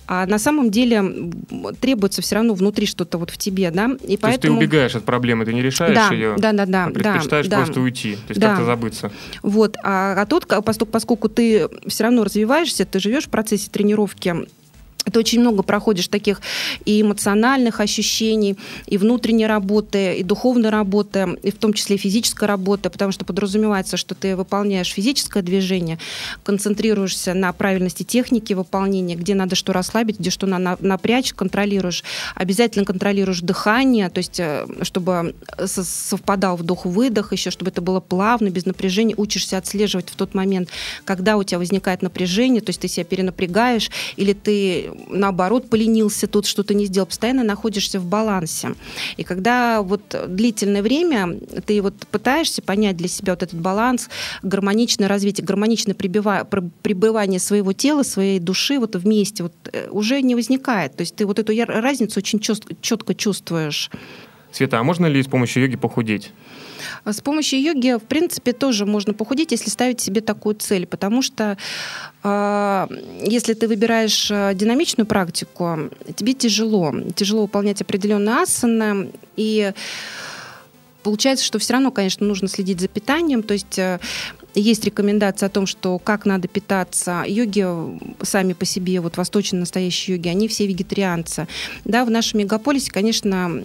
А 0.08 0.25
на 0.25 0.39
самом 0.39 0.71
деле 0.71 1.31
требуется 1.79 2.21
все 2.21 2.36
равно 2.36 2.53
внутри 2.53 2.86
что-то 2.86 3.17
вот 3.17 3.31
в 3.31 3.38
тебе, 3.38 3.71
да, 3.71 3.91
и 4.08 4.15
то 4.17 4.23
поэтому... 4.23 4.29
есть 4.29 4.41
ты 4.41 4.49
убегаешь 4.51 4.95
от 4.95 5.03
проблемы, 5.03 5.45
ты 5.45 5.53
не 5.53 5.62
решаешь 5.62 5.95
да, 5.95 6.10
ее, 6.10 6.36
да, 6.38 6.51
да, 6.51 6.65
да, 6.65 6.86
а 6.86 6.89
предпочитаешь 6.89 7.47
да, 7.47 7.58
просто 7.58 7.81
уйти, 7.81 8.15
то 8.15 8.29
есть 8.29 8.41
да. 8.41 8.49
как-то 8.49 8.65
забыться. 8.65 9.12
Вот, 9.41 9.77
а, 9.84 10.21
а 10.21 10.62
поскольку, 10.62 10.91
поскольку 10.91 11.29
ты 11.29 11.69
все 11.88 12.03
равно 12.03 12.23
развиваешься, 12.23 12.86
ты 12.86 12.99
живешь 12.99 13.25
в 13.25 13.29
процессе 13.29 13.69
тренировки, 13.69 14.47
ты 15.11 15.19
очень 15.19 15.39
много 15.39 15.63
проходишь 15.63 16.07
таких 16.07 16.41
и 16.85 17.01
эмоциональных 17.01 17.79
ощущений, 17.79 18.57
и 18.87 18.97
внутренней 18.97 19.47
работы, 19.47 20.15
и 20.15 20.23
духовной 20.23 20.69
работы, 20.69 21.37
и 21.43 21.51
в 21.51 21.55
том 21.55 21.73
числе 21.73 21.97
физической 21.97 22.45
работы, 22.45 22.89
потому 22.89 23.11
что 23.11 23.25
подразумевается, 23.25 23.97
что 23.97 24.15
ты 24.15 24.35
выполняешь 24.35 24.91
физическое 24.91 25.43
движение, 25.43 25.99
концентрируешься 26.43 27.33
на 27.33 27.53
правильности 27.53 28.03
техники 28.03 28.53
выполнения, 28.53 29.15
где 29.15 29.35
надо 29.35 29.55
что 29.55 29.73
расслабить, 29.73 30.19
где 30.19 30.29
что 30.29 30.47
на 30.47 30.77
напрячь, 30.79 31.33
контролируешь. 31.33 32.03
Обязательно 32.35 32.85
контролируешь 32.85 33.41
дыхание, 33.41 34.09
то 34.09 34.17
есть 34.19 34.39
э, 34.39 34.65
чтобы 34.81 35.35
совпадал 35.65 36.57
вдох-выдох, 36.57 37.31
еще 37.31 37.51
чтобы 37.51 37.71
это 37.71 37.81
было 37.81 37.99
плавно, 37.99 38.49
без 38.49 38.65
напряжения. 38.65 39.15
Учишься 39.17 39.57
отслеживать 39.57 40.09
в 40.09 40.15
тот 40.15 40.33
момент, 40.33 40.69
когда 41.03 41.37
у 41.37 41.43
тебя 41.43 41.59
возникает 41.59 42.01
напряжение, 42.01 42.61
то 42.61 42.69
есть 42.69 42.81
ты 42.81 42.87
себя 42.87 43.03
перенапрягаешь, 43.03 43.91
или 44.15 44.33
ты 44.33 44.91
наоборот, 45.10 45.69
поленился, 45.69 46.27
тут 46.27 46.45
что-то 46.45 46.73
не 46.73 46.86
сделал, 46.86 47.08
постоянно 47.08 47.43
находишься 47.43 47.99
в 47.99 48.05
балансе. 48.05 48.75
И 49.17 49.23
когда 49.23 49.81
вот 49.81 50.15
длительное 50.27 50.81
время 50.81 51.39
ты 51.65 51.81
вот 51.81 51.95
пытаешься 52.12 52.62
понять 52.62 52.97
для 52.97 53.08
себя 53.08 53.34
вот 53.34 53.43
этот 53.43 53.60
баланс, 53.60 54.10
гармоничное 54.43 55.08
развитие, 55.08 55.45
гармоничное 55.45 55.95
пребывание 55.95 57.39
своего 57.39 57.73
тела, 57.73 58.03
своей 58.03 58.39
души 58.39 58.79
вот 58.79 58.95
вместе 58.95 59.43
вот 59.43 59.53
э, 59.71 59.89
уже 59.89 60.21
не 60.21 60.36
возникает. 60.36 60.95
То 60.95 61.01
есть 61.01 61.15
ты 61.15 61.25
вот 61.25 61.39
эту 61.39 61.53
разницу 61.65 62.19
очень 62.19 62.39
четко 62.39 63.15
чувствуешь. 63.15 63.89
Света, 64.51 64.79
а 64.79 64.84
можно 64.84 65.05
ли 65.05 65.21
с 65.21 65.27
помощью 65.27 65.63
йоги 65.63 65.75
похудеть? 65.75 66.31
А 67.05 67.13
с 67.13 67.21
помощью 67.21 67.61
йоги, 67.61 67.97
в 67.97 68.03
принципе, 68.03 68.51
тоже 68.51 68.85
можно 68.85 69.13
похудеть, 69.13 69.51
если 69.51 69.69
ставить 69.69 70.01
себе 70.01 70.21
такую 70.21 70.55
цель, 70.55 70.87
потому 70.87 71.21
что 71.21 71.55
э, 72.23 72.87
если 73.21 73.53
ты 73.53 73.67
выбираешь 73.67 74.29
э, 74.31 74.53
динамичную 74.55 75.05
практику, 75.05 75.91
тебе 76.15 76.33
тяжело, 76.33 76.93
тяжело 77.15 77.43
выполнять 77.43 77.79
определенные 77.81 78.37
асаны, 78.37 79.11
и 79.35 79.71
получается, 81.03 81.45
что 81.45 81.59
все 81.59 81.73
равно, 81.73 81.91
конечно, 81.91 82.25
нужно 82.25 82.47
следить 82.47 82.81
за 82.81 82.87
питанием, 82.87 83.43
то 83.43 83.53
есть 83.53 83.77
э, 83.77 83.99
есть 84.55 84.83
рекомендация 84.83 85.45
о 85.45 85.51
том, 85.51 85.67
что 85.67 85.99
как 85.99 86.25
надо 86.25 86.47
питаться. 86.47 87.23
Йоги 87.27 87.67
сами 88.23 88.53
по 88.53 88.65
себе, 88.65 88.99
вот 88.99 89.17
восточные 89.17 89.59
настоящие 89.59 90.15
йоги, 90.15 90.29
они 90.29 90.47
все 90.47 90.65
вегетарианцы. 90.65 91.47
Да, 91.83 92.03
в 92.03 92.09
нашем 92.09 92.39
мегаполисе, 92.39 92.91
конечно, 92.91 93.61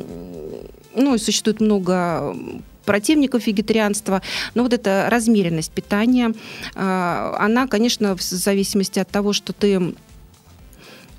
ну, 0.95 1.17
существует 1.17 1.61
много 1.61 2.37
противников 2.85 3.47
вегетарианства. 3.47 4.23
Но 4.55 4.63
вот 4.63 4.73
эта 4.73 5.09
размеренность 5.11 5.73
питания, 5.73 6.35
а, 6.75 7.37
она, 7.39 7.67
конечно, 7.67 8.17
в 8.17 8.23
зависимости 8.23 8.99
от 8.99 9.09
того, 9.09 9.33
что 9.33 9.53
ты 9.53 9.95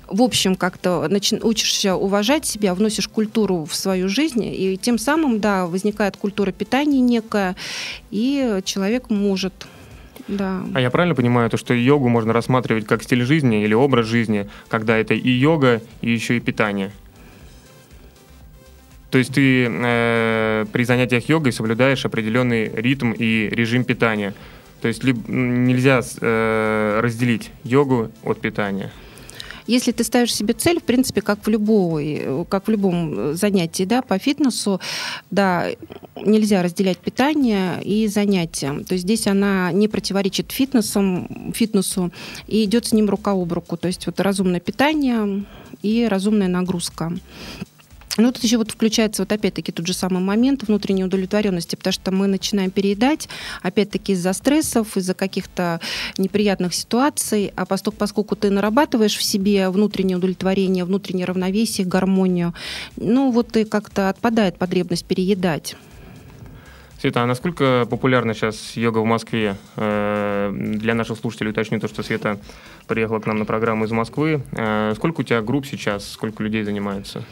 в 0.08 0.20
общем, 0.20 0.56
как-то 0.56 1.08
учишься 1.42 1.94
уважать 1.94 2.44
себя, 2.44 2.74
вносишь 2.74 3.08
культуру 3.08 3.64
в 3.64 3.74
свою 3.74 4.10
жизнь, 4.10 4.44
и 4.44 4.76
тем 4.76 4.98
самым, 4.98 5.40
да, 5.40 5.66
возникает 5.66 6.18
культура 6.18 6.52
питания 6.52 7.00
некая, 7.00 7.56
и 8.10 8.60
человек 8.64 9.08
может 9.08 9.54
да. 10.28 10.62
А 10.74 10.80
я 10.80 10.90
правильно 10.90 11.14
понимаю, 11.14 11.50
то, 11.50 11.56
что 11.56 11.74
йогу 11.74 12.08
можно 12.08 12.32
рассматривать 12.32 12.86
как 12.86 13.02
стиль 13.02 13.24
жизни 13.24 13.64
или 13.64 13.74
образ 13.74 14.06
жизни, 14.06 14.48
когда 14.68 14.96
это 14.96 15.14
и 15.14 15.30
йога, 15.30 15.82
и 16.00 16.10
еще 16.10 16.36
и 16.36 16.40
питание? 16.40 16.92
То 19.12 19.18
есть 19.18 19.34
ты 19.34 19.68
э, 19.70 20.64
при 20.72 20.84
занятиях 20.84 21.28
йогой 21.28 21.52
соблюдаешь 21.52 22.06
определенный 22.06 22.68
ритм 22.74 23.12
и 23.12 23.46
режим 23.50 23.84
питания. 23.84 24.32
То 24.80 24.88
есть 24.88 25.04
либо, 25.04 25.20
нельзя 25.30 26.00
э, 26.00 27.00
разделить 27.02 27.50
йогу 27.62 28.10
от 28.24 28.40
питания. 28.40 28.90
Если 29.66 29.92
ты 29.92 30.02
ставишь 30.02 30.34
себе 30.34 30.54
цель, 30.54 30.80
в 30.80 30.84
принципе, 30.84 31.20
как 31.20 31.46
в, 31.46 31.50
любой, 31.50 32.46
как 32.48 32.68
в 32.68 32.70
любом 32.70 33.34
занятии 33.34 33.84
да, 33.84 34.00
по 34.00 34.18
фитнесу, 34.18 34.80
да, 35.30 35.66
нельзя 36.16 36.62
разделять 36.62 36.96
питание 36.96 37.82
и 37.84 38.06
занятия. 38.08 38.72
То 38.88 38.94
есть 38.94 39.04
здесь 39.04 39.26
она 39.26 39.70
не 39.72 39.88
противоречит 39.88 40.50
фитнесом, 40.50 41.52
фитнесу 41.54 42.10
и 42.46 42.64
идет 42.64 42.86
с 42.86 42.92
ним 42.92 43.10
рука 43.10 43.32
об 43.32 43.52
руку. 43.52 43.76
То 43.76 43.88
есть 43.88 44.06
вот 44.06 44.20
разумное 44.20 44.60
питание 44.60 45.44
и 45.82 46.08
разумная 46.08 46.48
нагрузка. 46.48 47.12
Ну, 48.18 48.30
тут 48.30 48.42
еще 48.44 48.58
вот 48.58 48.70
включается 48.70 49.22
вот 49.22 49.32
опять-таки 49.32 49.72
тот 49.72 49.86
же 49.86 49.94
самый 49.94 50.22
момент 50.22 50.64
внутренней 50.64 51.04
удовлетворенности, 51.04 51.76
потому 51.76 51.92
что 51.92 52.10
мы 52.10 52.26
начинаем 52.26 52.70
переедать, 52.70 53.28
опять-таки 53.62 54.12
из-за 54.12 54.32
стрессов, 54.34 54.96
из-за 54.96 55.14
каких-то 55.14 55.80
неприятных 56.18 56.74
ситуаций, 56.74 57.52
а 57.56 57.64
поскольку, 57.64 57.98
поскольку 57.98 58.36
ты 58.36 58.50
нарабатываешь 58.50 59.16
в 59.16 59.22
себе 59.22 59.70
внутреннее 59.70 60.18
удовлетворение, 60.18 60.84
внутреннее 60.84 61.24
равновесие, 61.24 61.86
гармонию, 61.86 62.54
ну 62.96 63.30
вот 63.30 63.56
и 63.56 63.64
как-то 63.64 64.10
отпадает 64.10 64.58
потребность 64.58 65.06
переедать. 65.06 65.76
Света, 67.00 67.24
а 67.24 67.26
насколько 67.26 67.84
популярна 67.90 68.32
сейчас 68.32 68.76
йога 68.76 68.98
в 68.98 69.04
Москве? 69.04 69.56
Э, 69.74 70.52
для 70.54 70.94
наших 70.94 71.18
слушателей 71.18 71.50
уточню 71.50 71.80
то, 71.80 71.88
что 71.88 72.04
Света 72.04 72.38
приехала 72.86 73.18
к 73.18 73.26
нам 73.26 73.40
на 73.40 73.44
программу 73.44 73.86
из 73.86 73.90
Москвы. 73.90 74.42
Э, 74.52 74.92
сколько 74.94 75.22
у 75.22 75.24
тебя 75.24 75.42
групп 75.42 75.66
сейчас, 75.66 76.08
сколько 76.08 76.44
людей 76.44 76.62
занимается? 76.62 77.24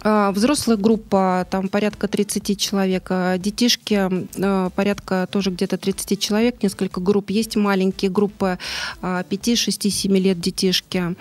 А, 0.00 0.32
взрослая 0.32 0.76
группа, 0.76 1.46
там 1.50 1.68
порядка 1.68 2.08
30 2.08 2.58
человек, 2.58 3.06
а 3.10 3.38
детишки 3.38 4.10
а, 4.40 4.70
порядка 4.70 5.28
тоже 5.30 5.50
где-то 5.50 5.76
30 5.76 6.20
человек, 6.20 6.62
несколько 6.62 7.00
групп. 7.00 7.30
Есть 7.30 7.56
маленькие 7.56 8.10
группы 8.10 8.58
5, 9.00 9.58
6, 9.58 9.92
7 9.92 10.16
лет 10.16 10.40
детишки. 10.40 11.16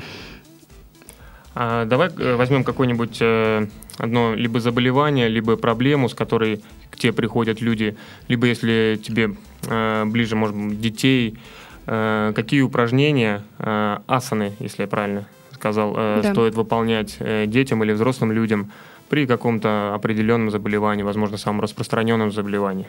Давай 1.53 2.09
э, 2.17 2.35
возьмем 2.35 2.63
какое-нибудь 2.63 3.17
э, 3.19 3.67
одно 3.97 4.33
либо 4.35 4.61
заболевание, 4.61 5.27
либо 5.27 5.57
проблему, 5.57 6.07
с 6.07 6.13
которой 6.13 6.63
к 6.89 6.97
тебе 6.97 7.11
приходят 7.11 7.59
люди, 7.59 7.97
либо 8.29 8.47
если 8.47 8.97
тебе 9.03 9.35
э, 9.67 10.05
ближе, 10.05 10.35
может 10.35 10.55
быть, 10.55 10.79
детей, 10.79 11.37
какие 11.83 12.61
упражнения, 12.61 13.43
асаны, 13.57 14.53
если 14.59 14.83
я 14.83 14.87
правильно 14.87 15.27
сказал, 15.61 15.93
э, 15.95 16.21
да. 16.23 16.31
стоит 16.31 16.55
выполнять 16.55 17.17
э, 17.19 17.45
детям 17.45 17.83
или 17.83 17.93
взрослым 17.93 18.31
людям 18.31 18.71
при 19.09 19.27
каком-то 19.27 19.93
определенном 19.93 20.49
заболевании, 20.49 21.03
возможно, 21.03 21.37
самом 21.37 21.61
распространенном 21.61 22.31
заболевании? 22.31 22.87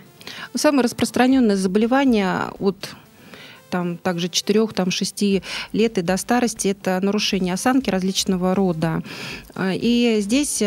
Самое 0.54 0.82
распространенное 0.82 1.56
заболевание 1.56 2.50
от 2.58 2.96
там, 3.72 3.96
также 3.96 4.26
4-6 4.26 5.42
лет 5.72 5.98
и 5.98 6.02
до 6.02 6.18
старости, 6.18 6.68
это 6.68 7.00
нарушение 7.00 7.54
осанки 7.54 7.88
различного 7.88 8.54
рода. 8.54 9.02
И 9.58 10.18
здесь 10.20 10.62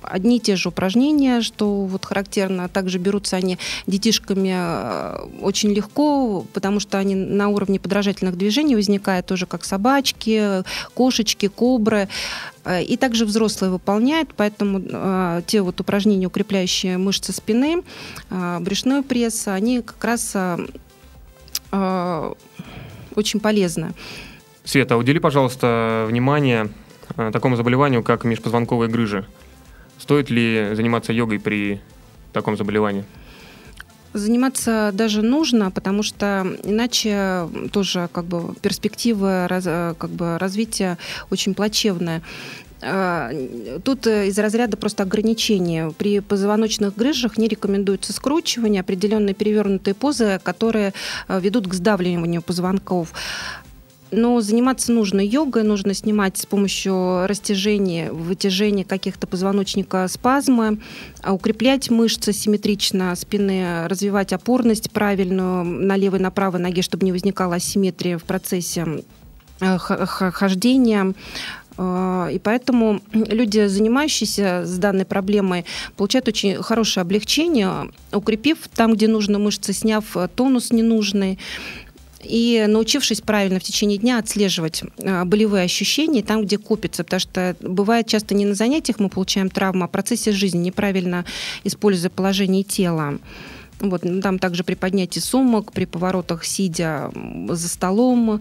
одни 0.00 0.38
и 0.38 0.40
те 0.40 0.56
же 0.56 0.70
упражнения, 0.70 1.42
что 1.42 1.84
вот 1.84 2.06
характерно, 2.06 2.70
также 2.70 2.98
берутся 2.98 3.36
они 3.36 3.58
детишками 3.86 5.42
очень 5.42 5.72
легко, 5.74 6.46
потому 6.54 6.80
что 6.80 6.98
они 6.98 7.14
на 7.14 7.48
уровне 7.50 7.78
подражательных 7.78 8.38
движений 8.38 8.74
возникают 8.74 9.26
тоже 9.26 9.44
как 9.44 9.64
собачки, 9.64 10.64
кошечки, 10.94 11.48
кобры. 11.48 12.08
Э, 12.66 12.82
и 12.82 12.96
также 12.96 13.24
взрослые 13.24 13.70
выполняют, 13.70 14.30
поэтому 14.36 14.82
э, 14.82 15.42
те 15.46 15.62
вот 15.62 15.80
упражнения, 15.80 16.26
укрепляющие 16.26 16.98
мышцы 16.98 17.32
спины, 17.32 17.82
э, 18.30 18.58
брюшной 18.60 19.02
пресс, 19.02 19.48
они 19.48 19.82
как 19.82 20.02
раз 20.04 20.32
э, 20.34 20.58
э, 21.72 22.32
очень 23.14 23.40
полезны. 23.40 23.92
Света, 24.64 24.96
удели, 24.96 25.18
пожалуйста, 25.18 26.06
внимание 26.08 26.70
э, 27.16 27.30
такому 27.32 27.56
заболеванию, 27.56 28.02
как 28.02 28.24
межпозвонковые 28.24 28.90
грыжи. 28.90 29.26
Стоит 29.98 30.30
ли 30.30 30.70
заниматься 30.74 31.12
йогой 31.12 31.38
при 31.38 31.80
таком 32.32 32.56
заболевании? 32.56 33.04
Заниматься 34.12 34.90
даже 34.94 35.20
нужно, 35.20 35.70
потому 35.70 36.02
что 36.02 36.46
иначе 36.64 37.48
тоже 37.70 38.08
как 38.12 38.24
бы 38.24 38.54
перспективы 38.62 39.46
раз, 39.46 39.64
как 39.64 40.10
бы 40.10 40.38
развития 40.38 40.96
очень 41.30 41.54
плачевная. 41.54 42.22
А, 42.82 43.30
тут 43.84 44.06
э, 44.06 44.28
из 44.28 44.38
разряда 44.38 44.76
просто 44.76 45.02
ограничения. 45.04 45.90
При 45.96 46.20
позвоночных 46.20 46.94
грыжах 46.94 47.38
не 47.38 47.48
рекомендуется 47.48 48.12
скручивание, 48.12 48.80
определенные 48.80 49.34
перевернутые 49.34 49.94
позы, 49.94 50.40
которые 50.42 50.92
э, 51.28 51.40
ведут 51.40 51.68
к 51.68 51.74
сдавливанию 51.74 52.42
позвонков. 52.42 53.12
Но 54.12 54.40
заниматься 54.40 54.92
нужно 54.92 55.20
йогой, 55.20 55.64
нужно 55.64 55.92
снимать 55.92 56.38
с 56.38 56.46
помощью 56.46 57.26
растяжения, 57.26 58.12
вытяжения 58.12 58.84
каких-то 58.84 59.26
позвоночника 59.26 60.06
спазмы, 60.08 60.78
а 61.22 61.32
укреплять 61.32 61.90
мышцы 61.90 62.32
симметрично 62.32 63.16
спины, 63.16 63.88
развивать 63.88 64.32
опорность 64.32 64.92
правильную 64.92 65.64
на 65.64 65.96
левой 65.96 66.20
на 66.20 66.30
правой 66.30 66.60
ноге, 66.60 66.82
чтобы 66.82 67.04
не 67.04 67.12
возникала 67.12 67.56
асимметрия 67.56 68.16
в 68.16 68.24
процессе 68.24 69.02
э, 69.60 69.76
хождения. 69.78 71.14
Э, 71.78 72.28
и 72.32 72.38
поэтому 72.38 73.00
люди, 73.12 73.66
занимающиеся 73.66 74.64
с 74.64 74.78
данной 74.78 75.04
проблемой, 75.04 75.64
получают 75.96 76.28
очень 76.28 76.62
хорошее 76.62 77.02
облегчение, 77.02 77.90
укрепив 78.12 78.58
там, 78.74 78.94
где 78.94 79.08
нужно 79.08 79.38
мышцы, 79.38 79.72
сняв 79.72 80.16
тонус 80.34 80.72
ненужный, 80.72 81.38
и 82.26 82.64
научившись 82.68 83.20
правильно 83.20 83.60
в 83.60 83.62
течение 83.62 83.98
дня 83.98 84.18
отслеживать 84.18 84.82
а, 84.98 85.24
болевые 85.24 85.64
ощущения 85.64 86.22
там, 86.22 86.42
где 86.42 86.58
копится, 86.58 87.04
потому 87.04 87.20
что 87.20 87.56
бывает 87.60 88.06
часто 88.06 88.34
не 88.34 88.44
на 88.44 88.54
занятиях 88.54 88.98
мы 88.98 89.08
получаем 89.08 89.48
травму, 89.48 89.84
а 89.84 89.88
в 89.88 89.90
процессе 89.90 90.32
жизни, 90.32 90.58
неправильно 90.58 91.24
используя 91.64 92.10
положение 92.10 92.62
тела. 92.62 93.18
Вот, 93.78 94.02
там 94.22 94.38
также 94.38 94.64
при 94.64 94.74
поднятии 94.74 95.20
сумок, 95.20 95.72
при 95.72 95.84
поворотах 95.84 96.44
сидя 96.44 97.10
за 97.50 97.68
столом. 97.68 98.40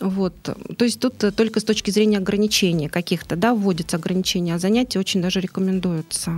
Вот. 0.00 0.34
То 0.42 0.84
есть 0.84 1.00
тут 1.00 1.16
только 1.34 1.60
с 1.60 1.64
точки 1.64 1.90
зрения 1.90 2.18
ограничений 2.18 2.88
каких-то, 2.88 3.36
да, 3.36 3.54
вводятся 3.54 3.96
ограничения, 3.96 4.54
а 4.54 4.58
занятия 4.58 4.98
очень 4.98 5.22
даже 5.22 5.40
рекомендуются. 5.40 6.32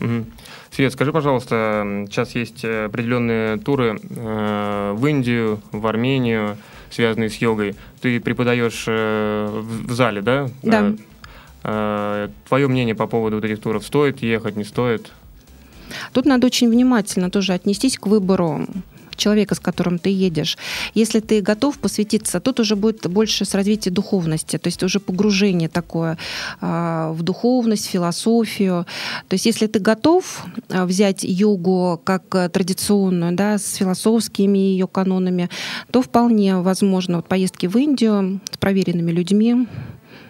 Угу. 0.00 0.26
Свет, 0.70 0.92
скажи, 0.92 1.12
пожалуйста, 1.12 2.04
сейчас 2.08 2.34
есть 2.34 2.64
определенные 2.64 3.58
туры 3.58 3.98
э, 4.02 4.92
в 4.96 5.06
Индию, 5.06 5.60
в 5.72 5.86
Армению, 5.86 6.56
связанные 6.90 7.30
с 7.30 7.36
йогой. 7.36 7.74
Ты 8.00 8.20
преподаешь 8.20 8.84
э, 8.86 9.46
в, 9.50 9.86
в 9.86 9.92
зале, 9.92 10.22
да? 10.22 10.48
Да. 10.62 10.94
Э, 11.62 12.28
твое 12.48 12.68
мнение 12.68 12.94
по 12.94 13.06
поводу 13.06 13.36
вот 13.36 13.44
этих 13.44 13.60
туров? 13.60 13.86
Стоит 13.86 14.22
ехать, 14.22 14.56
не 14.56 14.64
стоит? 14.64 15.12
Тут 16.12 16.26
надо 16.26 16.46
очень 16.46 16.68
внимательно 16.68 17.30
тоже 17.30 17.52
отнестись 17.52 17.98
к 17.98 18.06
выбору 18.06 18.66
человека, 19.16 19.54
с 19.54 19.60
которым 19.60 19.98
ты 19.98 20.10
едешь. 20.10 20.56
Если 20.94 21.20
ты 21.20 21.40
готов 21.40 21.78
посвятиться, 21.78 22.40
тут 22.40 22.60
уже 22.60 22.76
будет 22.76 23.06
больше 23.08 23.44
с 23.44 23.54
развития 23.54 23.90
духовности, 23.90 24.58
то 24.58 24.68
есть 24.68 24.82
уже 24.82 25.00
погружение 25.00 25.68
такое 25.68 26.18
э, 26.60 27.12
в 27.14 27.22
духовность, 27.22 27.86
философию. 27.86 28.86
То 29.28 29.34
есть 29.34 29.46
если 29.46 29.66
ты 29.66 29.78
готов 29.78 30.44
а, 30.68 30.86
взять 30.86 31.24
йогу 31.24 32.00
как 32.04 32.34
э, 32.34 32.48
традиционную, 32.48 33.32
да, 33.32 33.58
с 33.58 33.74
философскими 33.74 34.58
ее 34.58 34.86
канонами, 34.86 35.48
то 35.90 36.02
вполне 36.02 36.56
возможно 36.56 37.16
вот 37.16 37.28
поездки 37.28 37.66
в 37.66 37.76
Индию 37.76 38.40
с 38.50 38.56
проверенными 38.58 39.10
людьми, 39.10 39.66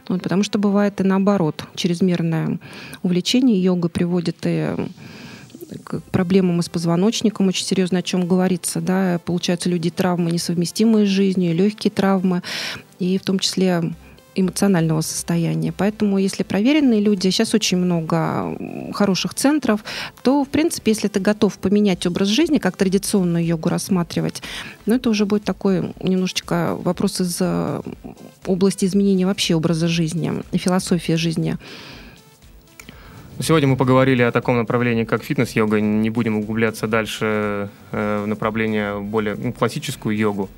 вот, 0.08 0.22
потому 0.22 0.42
что 0.42 0.58
бывает 0.58 1.00
и 1.00 1.04
наоборот, 1.04 1.64
чрезмерное 1.74 2.58
увлечение 3.02 3.60
йогой 3.62 3.90
приводит 3.90 4.36
и 4.44 4.74
к 5.84 6.00
проблемам 6.10 6.62
с 6.62 6.68
позвоночником, 6.68 7.48
очень 7.48 7.66
серьезно 7.66 7.98
о 7.98 8.02
чем 8.02 8.26
говорится. 8.26 8.80
Да? 8.80 9.20
Получаются 9.24 9.68
люди 9.68 9.90
травмы, 9.90 10.30
несовместимые 10.30 11.06
с 11.06 11.08
жизнью, 11.08 11.54
легкие 11.54 11.90
травмы, 11.90 12.42
и 12.98 13.18
в 13.18 13.22
том 13.22 13.38
числе 13.38 13.92
эмоционального 14.36 15.00
состояния. 15.00 15.72
Поэтому, 15.72 16.18
если 16.18 16.42
проверенные 16.42 17.00
люди, 17.00 17.30
сейчас 17.30 17.54
очень 17.54 17.78
много 17.78 18.56
хороших 18.92 19.34
центров, 19.34 19.82
то, 20.22 20.44
в 20.44 20.48
принципе, 20.48 20.92
если 20.92 21.08
ты 21.08 21.20
готов 21.20 21.58
поменять 21.58 22.06
образ 22.06 22.28
жизни, 22.28 22.58
как 22.58 22.76
традиционную 22.76 23.44
йогу 23.44 23.70
рассматривать, 23.70 24.42
ну, 24.84 24.94
это 24.94 25.08
уже 25.08 25.24
будет 25.24 25.44
такой 25.44 25.94
немножечко 26.02 26.76
вопрос 26.76 27.20
из 27.20 27.40
области 28.44 28.84
изменения 28.84 29.24
вообще 29.24 29.54
образа 29.54 29.88
жизни 29.88 30.32
философии 30.52 31.14
жизни. 31.14 31.56
Сегодня 33.38 33.68
мы 33.68 33.76
поговорили 33.76 34.22
о 34.22 34.32
таком 34.32 34.56
направлении, 34.56 35.04
как 35.04 35.22
фитнес-йога. 35.22 35.78
Не 35.78 36.08
будем 36.08 36.38
углубляться 36.38 36.86
дальше 36.86 37.68
э, 37.92 38.22
в 38.24 38.26
направление 38.26 38.98
более 38.98 39.34
ну, 39.34 39.52
классическую 39.52 40.16
йогу. 40.16 40.48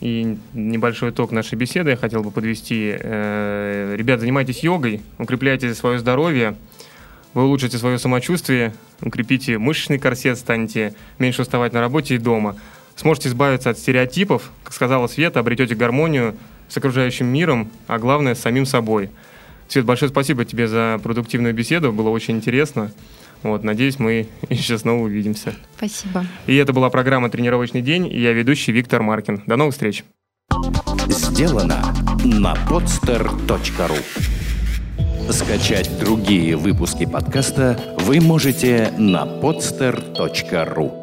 И 0.00 0.38
небольшой 0.54 1.10
итог 1.10 1.32
нашей 1.32 1.56
беседы 1.56 1.90
я 1.90 1.96
хотел 1.98 2.22
бы 2.22 2.30
подвести. 2.30 2.96
Э, 2.98 3.94
ребят, 3.94 4.20
занимайтесь 4.20 4.62
йогой, 4.62 5.02
укрепляйте 5.18 5.74
свое 5.74 5.98
здоровье, 5.98 6.56
вы 7.34 7.44
улучшите 7.44 7.76
свое 7.76 7.98
самочувствие, 7.98 8.72
укрепите 9.02 9.58
мышечный 9.58 9.98
корсет, 9.98 10.38
станете 10.38 10.94
меньше 11.18 11.42
уставать 11.42 11.74
на 11.74 11.80
работе 11.80 12.14
и 12.14 12.18
дома. 12.18 12.56
Сможете 12.96 13.28
избавиться 13.28 13.68
от 13.68 13.78
стереотипов, 13.78 14.50
как 14.64 14.72
сказала 14.72 15.08
Света, 15.08 15.40
обретете 15.40 15.74
гармонию 15.74 16.36
с 16.68 16.76
окружающим 16.76 17.26
миром, 17.26 17.70
а 17.86 17.98
главное, 17.98 18.34
с 18.34 18.40
самим 18.40 18.64
собой– 18.64 19.10
Свет, 19.72 19.86
большое 19.86 20.10
спасибо 20.10 20.44
тебе 20.44 20.68
за 20.68 21.00
продуктивную 21.02 21.54
беседу, 21.54 21.94
было 21.94 22.10
очень 22.10 22.36
интересно. 22.36 22.92
Вот, 23.42 23.64
надеюсь, 23.64 23.98
мы 23.98 24.28
еще 24.50 24.76
снова 24.76 25.04
увидимся. 25.04 25.54
Спасибо. 25.78 26.26
И 26.46 26.54
это 26.56 26.74
была 26.74 26.90
программа 26.90 27.30
«Тренировочный 27.30 27.80
день», 27.80 28.06
и 28.06 28.20
я 28.20 28.32
ведущий 28.32 28.70
Виктор 28.70 29.02
Маркин. 29.02 29.44
До 29.46 29.56
новых 29.56 29.72
встреч. 29.72 30.04
Сделано 31.08 31.82
на 32.22 32.54
podster.ru 32.68 33.98
Скачать 35.32 35.98
другие 35.98 36.54
выпуски 36.54 37.06
подкаста 37.06 37.96
вы 38.00 38.20
можете 38.20 38.92
на 38.98 39.24
podster.ru 39.24 41.01